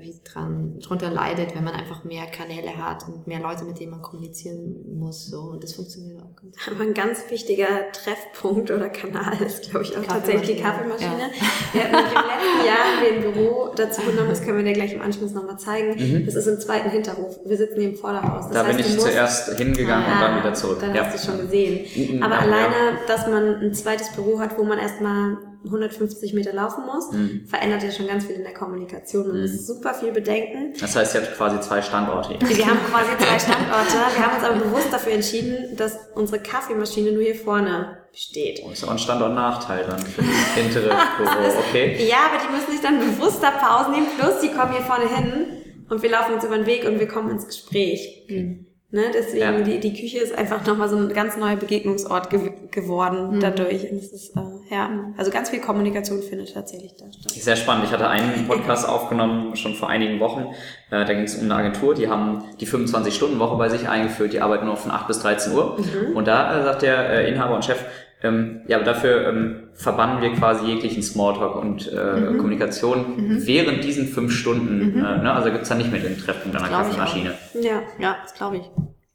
[0.00, 3.90] wie dran drunter leidet, wenn man einfach mehr Kanäle hat und mehr Leute, mit denen
[3.90, 5.26] man kommunizieren muss.
[5.26, 6.74] So und das funktioniert auch ganz gut.
[6.74, 11.08] Aber ein ganz wichtiger Treffpunkt oder Kanal ist, glaube ich, auch tatsächlich die Kaffeemaschine.
[11.10, 11.28] Ja.
[11.72, 15.02] Wir hatten im letzten Jahr ein Büro dazu genommen, das können wir dir gleich im
[15.02, 15.96] Anschluss nochmal zeigen.
[15.98, 16.24] Mhm.
[16.24, 17.40] Das ist im zweiten Hinterhof.
[17.44, 18.46] Wir sitzen hier im Vorderhaus.
[18.46, 20.78] Das da heißt, bin ich zuerst hingegangen ja, und dann wieder zurück.
[20.80, 21.04] Dann ja.
[21.04, 22.22] hast du schon gesehen.
[22.22, 27.10] Aber alleine, dass man ein zweites Büro hat, wo man erstmal 150 Meter laufen muss,
[27.10, 27.46] mhm.
[27.46, 29.26] verändert ja schon ganz viel in der Kommunikation.
[29.26, 29.42] Man mhm.
[29.42, 30.74] muss super viel bedenken.
[30.80, 32.38] Das heißt, ihr habt quasi zwei Standorte.
[32.40, 33.94] Wir haben quasi zwei Standorte.
[34.16, 38.62] Wir haben uns aber bewusst dafür entschieden, dass unsere Kaffeemaschine nur hier vorne steht.
[38.64, 42.06] Oh, ist auch ein Standortnachteil dann für das hintere Büro, okay?
[42.08, 45.46] Ja, aber die müssen sich dann bewusster Pausen nehmen, plus die kommen hier vorne hin
[45.88, 48.26] und wir laufen uns über den Weg und wir kommen ins Gespräch.
[48.28, 48.67] Mhm.
[48.90, 49.60] Ne, deswegen, ja.
[49.60, 53.40] die, die Küche ist einfach nochmal so ein ganz neuer Begegnungsort ge geworden mhm.
[53.40, 53.90] dadurch.
[53.90, 54.40] Und es ist, äh,
[54.74, 57.30] ja, also ganz viel Kommunikation findet tatsächlich da statt.
[57.32, 57.84] Sehr spannend.
[57.84, 60.54] Ich hatte einen Podcast aufgenommen, schon vor einigen Wochen.
[60.90, 64.40] Äh, da ging es um eine Agentur, die haben die 25-Stunden-Woche bei sich eingeführt, die
[64.40, 65.76] arbeiten nur von 8 bis 13 Uhr.
[65.78, 66.16] Mhm.
[66.16, 67.84] Und da äh, sagt der äh, Inhaber und Chef,
[68.22, 72.38] ähm, ja, aber dafür ähm, verbannen wir quasi jeglichen Smalltalk und äh, mhm.
[72.38, 73.46] Kommunikation mhm.
[73.46, 74.94] während diesen fünf Stunden.
[74.94, 75.04] Mhm.
[75.04, 75.32] Äh, ne?
[75.32, 77.34] Also gibt's da nicht mehr den Treffpunkt an der Kaffeemaschine.
[77.54, 78.64] Ja, ja, das glaube ich.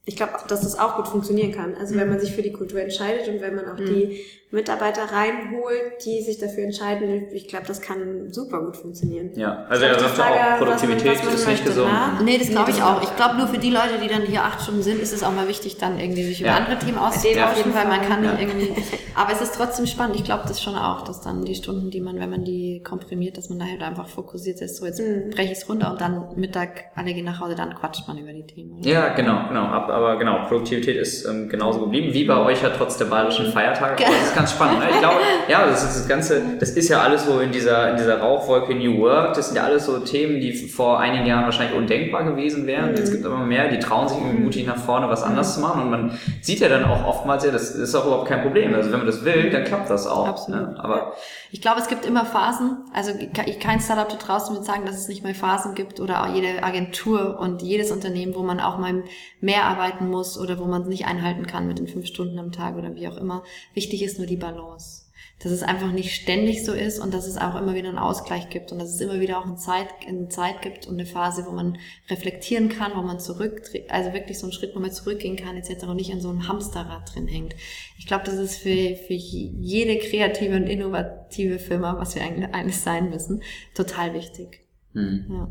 [0.06, 1.76] Ich glaube, dass das auch gut funktionieren kann.
[1.76, 3.86] Also wenn man sich für die Kultur entscheidet und wenn man auch mhm.
[3.86, 4.20] die
[4.54, 9.30] Mitarbeiter reinholt, die sich dafür entscheiden, ich glaube, das kann super gut funktionieren.
[9.34, 11.88] Ja, also er sagt auch, Produktivität man, ist nicht gesund.
[11.90, 12.22] Na?
[12.22, 13.02] Nee, das glaube ich auch.
[13.02, 15.32] Ich glaube, nur für die Leute, die dann hier acht Stunden sind, ist es auch
[15.32, 16.56] mal wichtig, dann irgendwie sich über ja.
[16.56, 18.38] andere Themen auszutauschen, ja, weil man kann ja.
[18.38, 18.72] irgendwie,
[19.16, 20.16] aber es ist trotzdem spannend.
[20.16, 23.36] Ich glaube das schon auch, dass dann die Stunden, die man, wenn man die komprimiert,
[23.36, 25.30] dass man da halt einfach fokussiert ist, so jetzt mhm.
[25.30, 28.32] breche ich es runter und dann Mittag, alle gehen nach Hause, dann quatscht man über
[28.32, 28.78] die Themen.
[28.78, 28.88] Oder?
[28.88, 29.62] Ja, genau, genau.
[29.62, 34.02] Aber genau, Produktivität ist ähm, genauso geblieben, wie bei euch ja trotz der bayerischen Feiertage
[34.34, 34.80] ganz spannend.
[34.80, 34.86] Ne?
[34.90, 35.16] Ich glaube,
[35.48, 38.74] ja, das ist das Ganze, das ist ja alles so in dieser, in dieser Rauchwolke
[38.74, 42.66] New Work, das sind ja alles so Themen, die vor einigen Jahren wahrscheinlich undenkbar gewesen
[42.66, 42.90] wären.
[42.90, 42.96] Mhm.
[42.96, 45.62] Jetzt gibt es immer mehr, die trauen sich irgendwie mutig nach vorne, was anders mhm.
[45.62, 48.42] zu machen und man sieht ja dann auch oftmals, ja, das ist auch überhaupt kein
[48.42, 48.74] Problem.
[48.74, 50.28] Also wenn man das will, dann klappt das auch.
[50.28, 50.60] Absolut.
[50.60, 50.76] Ne?
[50.78, 51.14] Aber
[51.50, 52.78] ich glaube, es gibt immer Phasen.
[52.92, 53.12] Also
[53.60, 56.62] kein Startup da draußen wird sagen, dass es nicht mehr Phasen gibt oder auch jede
[56.62, 59.04] Agentur und jedes Unternehmen, wo man auch mal
[59.40, 62.52] mehr arbeiten muss oder wo man es nicht einhalten kann mit den fünf Stunden am
[62.52, 63.44] Tag oder wie auch immer.
[63.74, 65.04] Wichtig ist nur die Balance
[65.40, 68.48] dass es einfach nicht ständig so ist und dass es auch immer wieder einen Ausgleich
[68.50, 71.44] gibt und dass es immer wieder auch eine Zeit, eine Zeit gibt und eine Phase,
[71.46, 71.76] wo man
[72.08, 75.84] reflektieren kann, wo man zurück, also wirklich so einen Schritt, wo man zurückgehen kann etc.
[75.84, 77.54] und nicht in so einem Hamsterrad drin hängt.
[77.98, 83.10] Ich glaube, das ist für, für jede kreative und innovative Firma, was wir eigentlich, sein
[83.10, 83.42] müssen,
[83.74, 84.60] total wichtig.
[84.92, 85.26] Mhm.
[85.28, 85.50] Ja.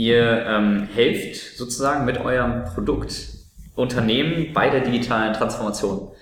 [0.00, 3.12] Ihr ähm, helft sozusagen mit eurem Produkt
[3.76, 6.12] Unternehmen bei der digitalen Transformation.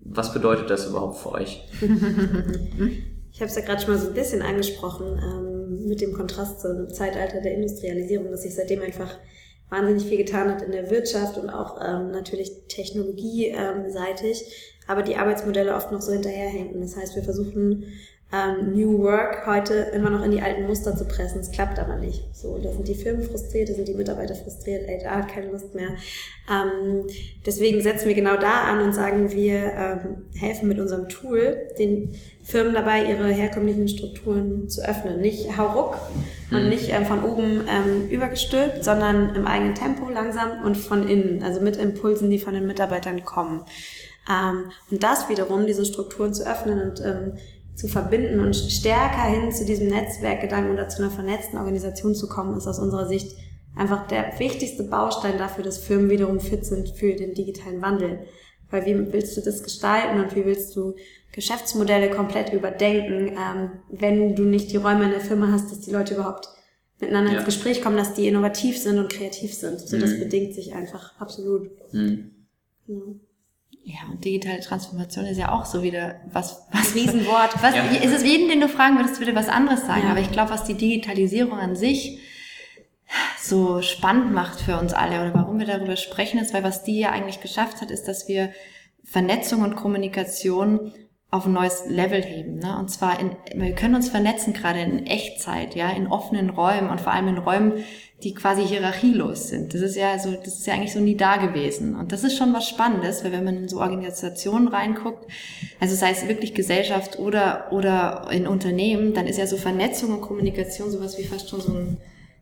[0.00, 1.64] Was bedeutet das überhaupt für euch?
[3.30, 6.62] ich habe es ja gerade schon mal so ein bisschen angesprochen ähm, mit dem Kontrast
[6.62, 9.16] zum Zeitalter der Industrialisierung, dass sich seitdem einfach
[9.70, 15.76] wahnsinnig viel getan hat in der Wirtschaft und auch ähm, natürlich technologieseitig, aber die Arbeitsmodelle
[15.76, 16.80] oft noch so hinterherhängen.
[16.80, 17.84] Das heißt, wir versuchen
[18.32, 21.40] ähm, New Work heute immer noch in die alten Muster zu pressen.
[21.40, 22.34] Es klappt aber nicht.
[22.34, 25.74] So, da sind die Firmen frustriert, da sind die Mitarbeiter frustriert, HR hat keine Lust
[25.74, 25.90] mehr.
[26.50, 27.06] Ähm,
[27.44, 32.14] deswegen setzen wir genau da an und sagen, wir ähm, helfen mit unserem Tool den
[32.42, 35.20] Firmen dabei, ihre herkömmlichen Strukturen zu öffnen.
[35.20, 35.98] Nicht hauruck
[36.50, 36.68] und mhm.
[36.70, 41.60] nicht ähm, von oben ähm, übergestülpt, sondern im eigenen Tempo langsam und von innen, also
[41.60, 43.64] mit Impulsen, die von den Mitarbeitern kommen.
[44.30, 47.32] Ähm, und das wiederum, diese Strukturen zu öffnen und ähm,
[47.74, 52.56] zu verbinden und stärker hin zu diesem Netzwerkgedanken oder zu einer vernetzten Organisation zu kommen,
[52.56, 53.36] ist aus unserer Sicht
[53.74, 58.26] einfach der wichtigste Baustein dafür, dass Firmen wiederum fit sind für den digitalen Wandel.
[58.70, 60.94] Weil wie willst du das gestalten und wie willst du
[61.32, 65.90] Geschäftsmodelle komplett überdenken, ähm, wenn du nicht die Räume in der Firma hast, dass die
[65.90, 66.48] Leute überhaupt
[67.00, 67.38] miteinander ja.
[67.38, 69.80] ins Gespräch kommen, dass die innovativ sind und kreativ sind.
[69.80, 70.00] So, mhm.
[70.00, 71.70] das bedingt sich einfach absolut.
[71.92, 72.30] Mhm.
[72.86, 73.16] Genau.
[73.84, 77.60] Ja, und digitale Transformation ist ja auch so wieder was, was Riesenwort.
[77.62, 77.82] Was, ja.
[77.84, 80.04] Ist es jeden, den du fragen würdest, würde was anderes sagen.
[80.04, 80.10] Ja.
[80.10, 82.20] Aber ich glaube, was die Digitalisierung an sich
[83.40, 87.00] so spannend macht für uns alle oder warum wir darüber sprechen, ist, weil was die
[87.00, 88.52] ja eigentlich geschafft hat, ist, dass wir
[89.04, 90.92] Vernetzung und Kommunikation
[91.30, 92.58] auf ein neues Level heben.
[92.58, 92.78] Ne?
[92.78, 97.00] Und zwar, in, wir können uns vernetzen gerade in Echtzeit, ja, in offenen Räumen und
[97.00, 97.84] vor allem in Räumen,
[98.22, 99.74] die quasi hierarchielos sind.
[99.74, 101.96] Das ist ja so, das ist ja eigentlich so nie da gewesen.
[101.96, 105.26] Und das ist schon was Spannendes, weil wenn man in so Organisationen reinguckt,
[105.80, 110.20] also sei es wirklich Gesellschaft oder, oder in Unternehmen, dann ist ja so Vernetzung und
[110.20, 111.96] Kommunikation sowas wie fast schon so ein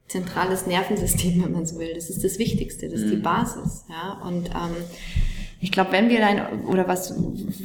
[0.08, 1.94] zentrales Nervensystem, wenn man so will.
[1.94, 3.10] Das ist das Wichtigste, das ist mhm.
[3.10, 4.20] die Basis, ja.
[4.26, 4.76] Und, ähm,
[5.62, 7.14] ich glaube, wenn wir da oder was,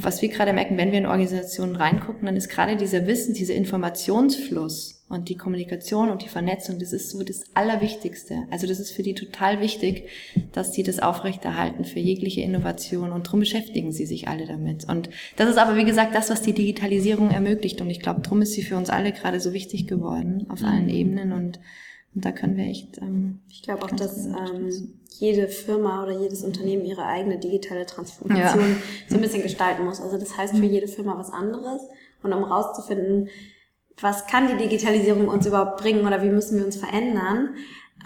[0.01, 3.55] was wir gerade merken, wenn wir in Organisationen reingucken, dann ist gerade dieser Wissen, dieser
[3.55, 8.47] Informationsfluss und die Kommunikation und die Vernetzung, das ist so das Allerwichtigste.
[8.51, 10.09] Also das ist für die total wichtig,
[10.51, 14.89] dass die das aufrechterhalten für jegliche Innovation und darum beschäftigen sie sich alle damit.
[14.89, 18.41] Und das ist aber, wie gesagt, das, was die Digitalisierung ermöglicht und ich glaube, darum
[18.41, 21.59] ist sie für uns alle gerade so wichtig geworden auf allen Ebenen und
[22.15, 22.97] und da können wir echt.
[23.01, 28.69] Ähm, ich glaube auch, dass ähm, jede Firma oder jedes Unternehmen ihre eigene digitale Transformation
[28.69, 28.75] ja.
[29.09, 30.01] so ein bisschen gestalten muss.
[30.01, 30.71] Also das heißt für mhm.
[30.71, 31.81] jede Firma was anderes.
[32.23, 33.27] Und um rauszufinden,
[33.99, 37.55] was kann die Digitalisierung uns überhaupt bringen oder wie müssen wir uns verändern,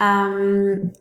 [0.00, 0.92] ähm,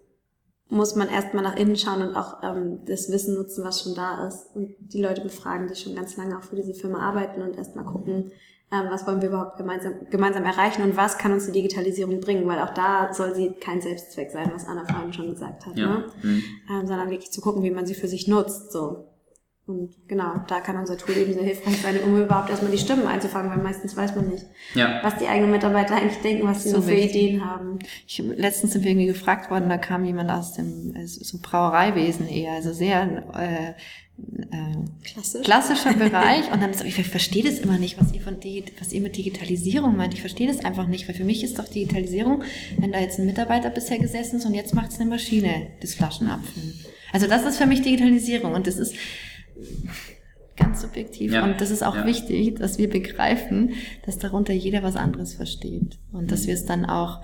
[0.69, 4.27] muss man erstmal nach innen schauen und auch ähm, das Wissen nutzen, was schon da
[4.27, 4.55] ist.
[4.55, 7.85] Und die Leute befragen, die schon ganz lange auch für diese Firma arbeiten und erstmal
[7.85, 8.31] gucken,
[8.71, 12.47] ähm, was wollen wir überhaupt gemeinsam, gemeinsam erreichen und was kann uns die Digitalisierung bringen,
[12.47, 15.87] weil auch da soll sie kein Selbstzweck sein, was Anna vorhin schon gesagt hat, ja.
[15.87, 16.05] ne?
[16.21, 16.43] Mhm.
[16.69, 19.05] Ähm, sondern wirklich zu gucken, wie man sie für sich nutzt, so.
[19.69, 23.05] Und genau, da kann unser Tool eben sehr hilfreich sein, um überhaupt erstmal die Stimmen
[23.05, 24.99] einzufangen, weil meistens weiß man nicht, ja.
[25.03, 27.77] was die eigenen Mitarbeiter eigentlich denken, was sie so, so für Ideen haben.
[28.07, 32.53] Ich, letztens sind wir irgendwie gefragt worden, da kam jemand aus dem so Brauereiwesen eher,
[32.53, 33.73] also sehr äh, äh,
[35.03, 35.41] Klassisch.
[35.43, 38.37] klassischer Bereich und dann ist, ich verstehe das immer nicht, was ihr von
[38.79, 40.13] was ihr mit Digitalisierung meint.
[40.13, 42.43] Ich verstehe das einfach nicht, weil für mich ist doch Digitalisierung,
[42.77, 45.95] wenn da jetzt ein Mitarbeiter bisher gesessen ist und jetzt macht es eine Maschine, das
[45.95, 46.73] Flaschenabfüllen.
[47.11, 48.95] Also das ist für mich Digitalisierung und das ist
[50.55, 51.33] ganz subjektiv.
[51.33, 51.43] Ja.
[51.43, 52.05] Und das ist auch ja.
[52.05, 53.73] wichtig, dass wir begreifen,
[54.05, 55.97] dass darunter jeder was anderes versteht.
[56.11, 57.21] Und dass wir es dann auch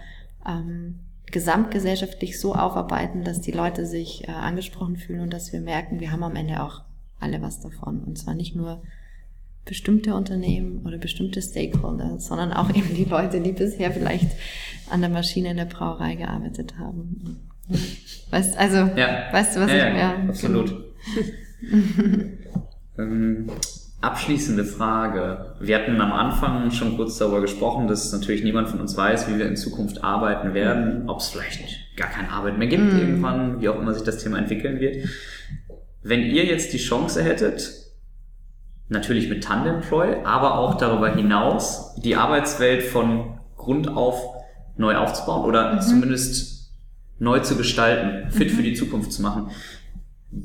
[0.48, 1.00] ähm,
[1.32, 6.12] gesamtgesellschaftlich so aufarbeiten, dass die Leute sich äh, angesprochen fühlen und dass wir merken, wir
[6.12, 6.82] haben am Ende auch
[7.20, 8.04] alle was davon.
[8.04, 8.82] Und zwar nicht nur
[9.66, 14.32] bestimmte Unternehmen oder bestimmte Stakeholder, sondern auch eben die Leute, die bisher vielleicht
[14.90, 17.50] an der Maschine in der Brauerei gearbeitet haben.
[18.30, 19.28] Weißt, also, ja.
[19.32, 20.94] weißt du, was ja, ich ja, ja, absolut.
[23.00, 23.48] ähm,
[24.06, 25.56] abschließende Frage.
[25.60, 29.40] Wir hatten am Anfang schon kurz darüber gesprochen, dass natürlich niemand von uns weiß, wie
[29.40, 31.10] wir in Zukunft arbeiten werden, mhm.
[31.10, 31.62] ob es vielleicht
[31.98, 32.98] gar keine Arbeit mehr gibt mm.
[32.98, 35.08] irgendwann, wie auch immer sich das Thema entwickeln wird.
[36.04, 37.72] Wenn ihr jetzt die Chance hättet,
[38.90, 44.22] natürlich mit Tandemploy, aber auch darüber hinaus die Arbeitswelt von Grund auf
[44.78, 45.82] neu aufzubauen oder mhm.
[45.82, 46.74] zumindest
[47.18, 48.56] neu zu gestalten, fit mhm.
[48.56, 49.50] für die Zukunft zu machen.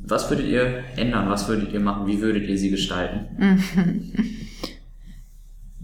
[0.04, 1.28] Was würdet ihr ändern?
[1.28, 2.06] Was würdet ihr machen?
[2.06, 3.26] Wie würdet ihr sie gestalten?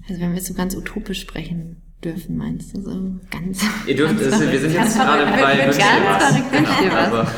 [0.08, 3.60] Also wenn wir so ganz utopisch sprechen dürfen, meinst du so ganz.
[3.88, 5.76] Ihr dürft es, wir sind jetzt gerade bei was.
[5.76, 7.28] Genau, was.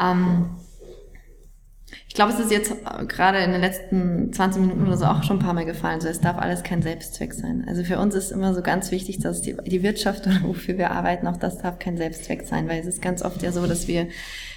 [0.00, 0.46] Ähm,
[2.08, 2.72] ich glaube, es ist jetzt
[3.08, 6.00] gerade in den letzten 20 Minuten oder so auch schon ein paar Mal gefallen.
[6.00, 7.64] So, es darf alles kein Selbstzweck sein.
[7.66, 10.92] Also für uns ist immer so ganz wichtig, dass die, die Wirtschaft oder wofür wir
[10.92, 13.88] arbeiten, auch das darf kein Selbstzweck sein, weil es ist ganz oft ja so, dass
[13.88, 14.06] wir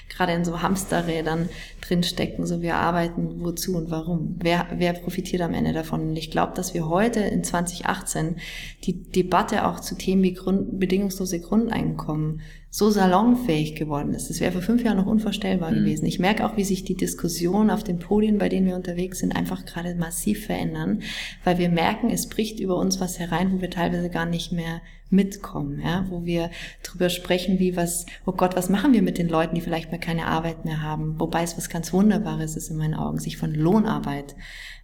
[0.10, 1.50] gerade in so Hamsterrädern
[1.82, 4.36] drinstecken, so wir arbeiten wozu und warum.
[4.42, 6.10] Wer, wer profitiert am Ende davon?
[6.10, 8.38] Und ich glaube, dass wir heute in 2018
[8.84, 14.30] die Debatte auch zu Themen wie Grund, bedingungslose Grundeinkommen so salonfähig geworden ist.
[14.30, 15.78] Das wäre vor fünf Jahren noch unvorstellbar mhm.
[15.78, 16.06] gewesen.
[16.06, 19.36] Ich merke auch, wie sich die Diskussion auf den Podien, bei denen wir unterwegs sind,
[19.36, 21.02] einfach gerade massiv verändern,
[21.44, 24.82] weil wir merken, es bricht über uns was herein, wo wir teilweise gar nicht mehr
[25.10, 26.50] mitkommen, ja, wo wir
[26.84, 30.00] drüber sprechen, wie was, oh Gott, was machen wir mit den Leuten, die vielleicht mal
[30.00, 31.20] keine Arbeit mehr haben?
[31.20, 34.36] Wobei es was ganz Wunderbares ist in meinen Augen, sich von Lohnarbeit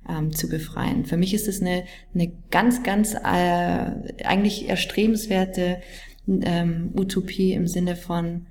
[0.09, 1.05] ähm, zu befreien.
[1.05, 5.81] Für mich ist es eine, eine ganz, ganz äh, eigentlich erstrebenswerte
[6.27, 8.45] ähm, Utopie im Sinne von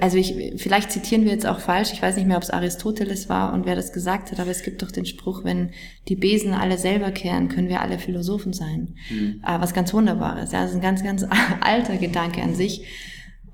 [0.00, 3.28] also ich, vielleicht zitieren wir jetzt auch falsch, ich weiß nicht mehr, ob es Aristoteles
[3.28, 5.70] war und wer das gesagt hat, aber es gibt doch den Spruch, wenn
[6.08, 8.96] die Besen alle selber kehren, können wir alle Philosophen sein.
[9.10, 9.42] Mhm.
[9.46, 10.52] Äh, was ganz Wunderbares.
[10.52, 11.24] Ja, das ist ein ganz, ganz
[11.60, 12.86] alter Gedanke an sich.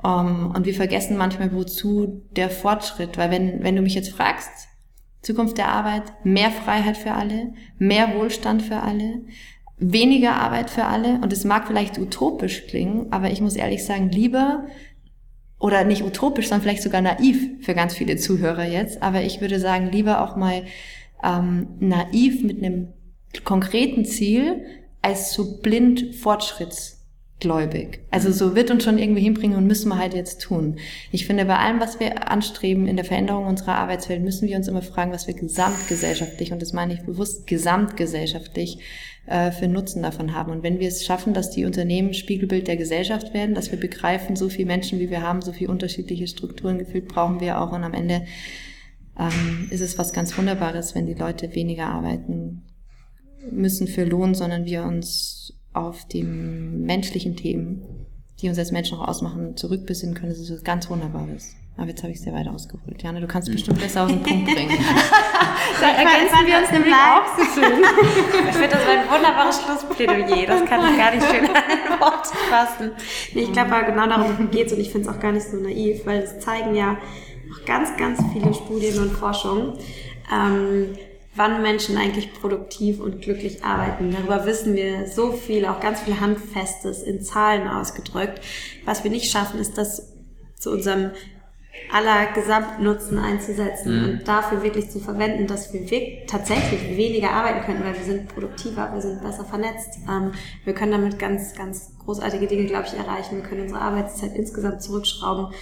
[0.03, 4.11] Um, ähm, und wir vergessen manchmal, wozu der Fortschritt, weil wenn, wenn du mich jetzt
[4.11, 4.69] fragst,
[5.23, 9.23] Zukunft der Arbeit, mehr Freiheit für alle, mehr Wohlstand für alle,
[9.79, 14.11] weniger Arbeit für alle, und es mag vielleicht utopisch klingen, aber ich muss ehrlich sagen,
[14.11, 14.67] lieber
[15.59, 19.03] oder nicht utopisch, sondern vielleicht sogar naiv für ganz viele Zuhörer jetzt.
[19.03, 20.65] Aber ich würde sagen, lieber auch mal
[21.25, 22.89] ähm, naiv mit einem
[23.45, 24.63] konkreten Ziel
[25.03, 28.01] als so blind fortschrittsgläubig.
[28.11, 30.79] Also so wird uns schon irgendwie hinbringen und müssen wir halt jetzt tun.
[31.13, 34.69] Ich finde, bei allem, was wir anstreben in der Veränderung unserer Arbeitswelt, müssen wir uns
[34.69, 38.79] immer fragen, was wir gesamtgesellschaftlich, und das meine ich bewusst gesamtgesellschaftlich,
[39.27, 40.53] äh, für Nutzen davon haben.
[40.53, 44.37] Und wenn wir es schaffen, dass die Unternehmen Spiegelbild der Gesellschaft werden, dass wir begreifen,
[44.37, 47.73] so viele Menschen, wie wir haben, so viele unterschiedliche Strukturen gefühlt brauchen wir auch.
[47.73, 48.23] Und am Ende
[49.19, 52.63] ähm, ist es was ganz Wunderbares, wenn die Leute weniger arbeiten
[53.51, 57.83] müssen für Lohn, sondern wir uns auf die menschlichen Themen,
[58.41, 60.31] die uns als Menschen auch ausmachen, zurückbesinnen können.
[60.31, 61.55] Das ist was ganz Wunderbares.
[61.79, 63.03] Aber jetzt habe ich sehr weit ausgeholt.
[63.03, 64.79] Jana, du kannst bestimmt besser auf den Punkt bringen.
[65.81, 67.85] da ergänzen wir uns nämlich auch so schön.
[68.49, 70.47] ich finde, das ein wunderbares Schlussplädoyer.
[70.47, 72.93] Das kann ich gar nicht schön in Worte fassen.
[73.35, 75.59] Nee, ich glaube, genau darum geht es und ich finde es auch gar nicht so
[75.59, 76.97] naiv, weil es zeigen ja
[77.53, 79.75] auch ganz, ganz viele Studien und Forschungen,
[80.33, 80.97] ähm,
[81.35, 84.13] wann Menschen eigentlich produktiv und glücklich arbeiten.
[84.13, 88.41] Darüber wissen wir so viel, auch ganz viel Handfestes in Zahlen ausgedrückt.
[88.87, 90.15] Was wir nicht schaffen, ist das
[90.59, 91.11] zu unserem
[91.93, 94.05] aller Gesamtnutzen einzusetzen mhm.
[94.05, 98.91] und dafür wirklich zu verwenden, dass wir tatsächlich weniger arbeiten können, weil wir sind produktiver,
[98.93, 99.99] wir sind besser vernetzt.
[100.09, 100.33] Ähm,
[100.65, 103.37] wir können damit ganz, ganz großartige Dinge, glaube ich, erreichen.
[103.37, 105.55] Wir können unsere Arbeitszeit insgesamt zurückschrauben,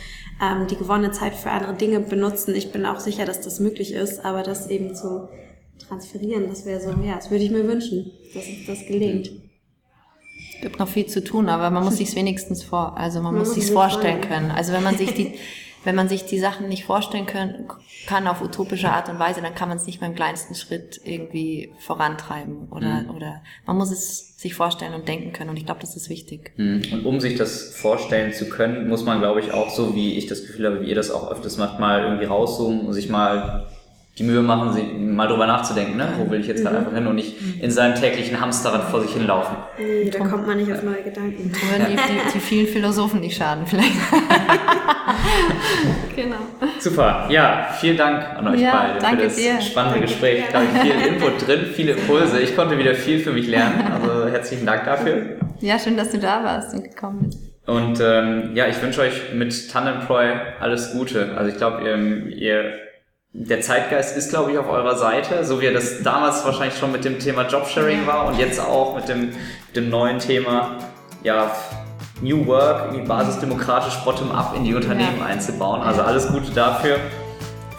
[0.43, 2.55] ähm, die gewonnene Zeit für andere Dinge benutzen.
[2.55, 5.29] Ich bin auch sicher, dass das möglich ist, aber das eben zu
[5.89, 9.31] transferieren, das wäre so, ja, das würde ich mir wünschen, dass das gelingt.
[10.55, 13.41] Es gibt noch viel zu tun, aber man muss sich wenigstens vor, also man, man
[13.41, 14.51] muss sich vorstellen können.
[14.51, 15.35] Also wenn man sich die
[15.85, 17.68] wenn man sich die Sachen nicht vorstellen können,
[18.07, 21.72] kann auf utopische Art und Weise, dann kann man es nicht beim kleinsten Schritt irgendwie
[21.78, 23.11] vorantreiben oder, mhm.
[23.11, 26.53] oder man muss es sich vorstellen und denken können und ich glaube, das ist wichtig.
[26.57, 26.82] Mhm.
[26.93, 30.26] Und um sich das vorstellen zu können, muss man, glaube ich, auch so, wie ich
[30.26, 33.68] das Gefühl habe, wie ihr das auch öfters macht, mal irgendwie rauszoomen und sich mal
[34.17, 36.07] die Mühe machen, sie mal drüber nachzudenken, ne?
[36.19, 36.85] wo will ich jetzt gerade mhm.
[36.85, 39.57] einfach hin und nicht in seinem täglichen Hamsterrad vor sich hinlaufen.
[39.77, 41.51] Nee, da kommt man nicht auf neue Gedanken.
[41.75, 43.91] Oder die, die, die vielen Philosophen nicht schaden vielleicht.
[46.15, 46.37] genau.
[46.79, 49.61] Super, ja, vielen Dank an euch ja, beide für das dir.
[49.61, 50.45] spannende danke Gespräch.
[50.53, 52.41] Da habe ich viel Input drin, viele Impulse.
[52.41, 55.39] Ich konnte wieder viel für mich lernen, also herzlichen Dank dafür.
[55.59, 57.41] Ja, schön, dass du da warst und gekommen bist.
[57.67, 61.37] Und ähm, ja, ich wünsche euch mit Tandemploy alles Gute.
[61.37, 61.97] Also ich glaube, ihr,
[62.37, 62.84] ihr
[63.37, 66.93] der Zeitgeist ist, glaube ich, auf eurer Seite, so wie er das damals wahrscheinlich schon
[66.93, 69.30] mit dem Thema Jobsharing war und jetzt auch mit dem,
[69.74, 70.78] dem neuen Thema
[71.24, 71.51] ja,
[72.22, 75.26] New Work, irgendwie basisdemokratisch bottom-up in die Unternehmen ja.
[75.26, 75.82] einzubauen.
[75.82, 76.99] Also alles Gute dafür.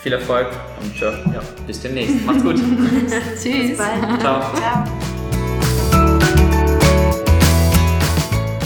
[0.01, 0.47] Viel Erfolg
[0.83, 2.25] und äh, ja, bis demnächst.
[2.25, 2.57] Macht's gut.
[3.41, 3.77] Tschüss.
[4.19, 4.41] Ciao.
[4.53, 5.14] Ciao.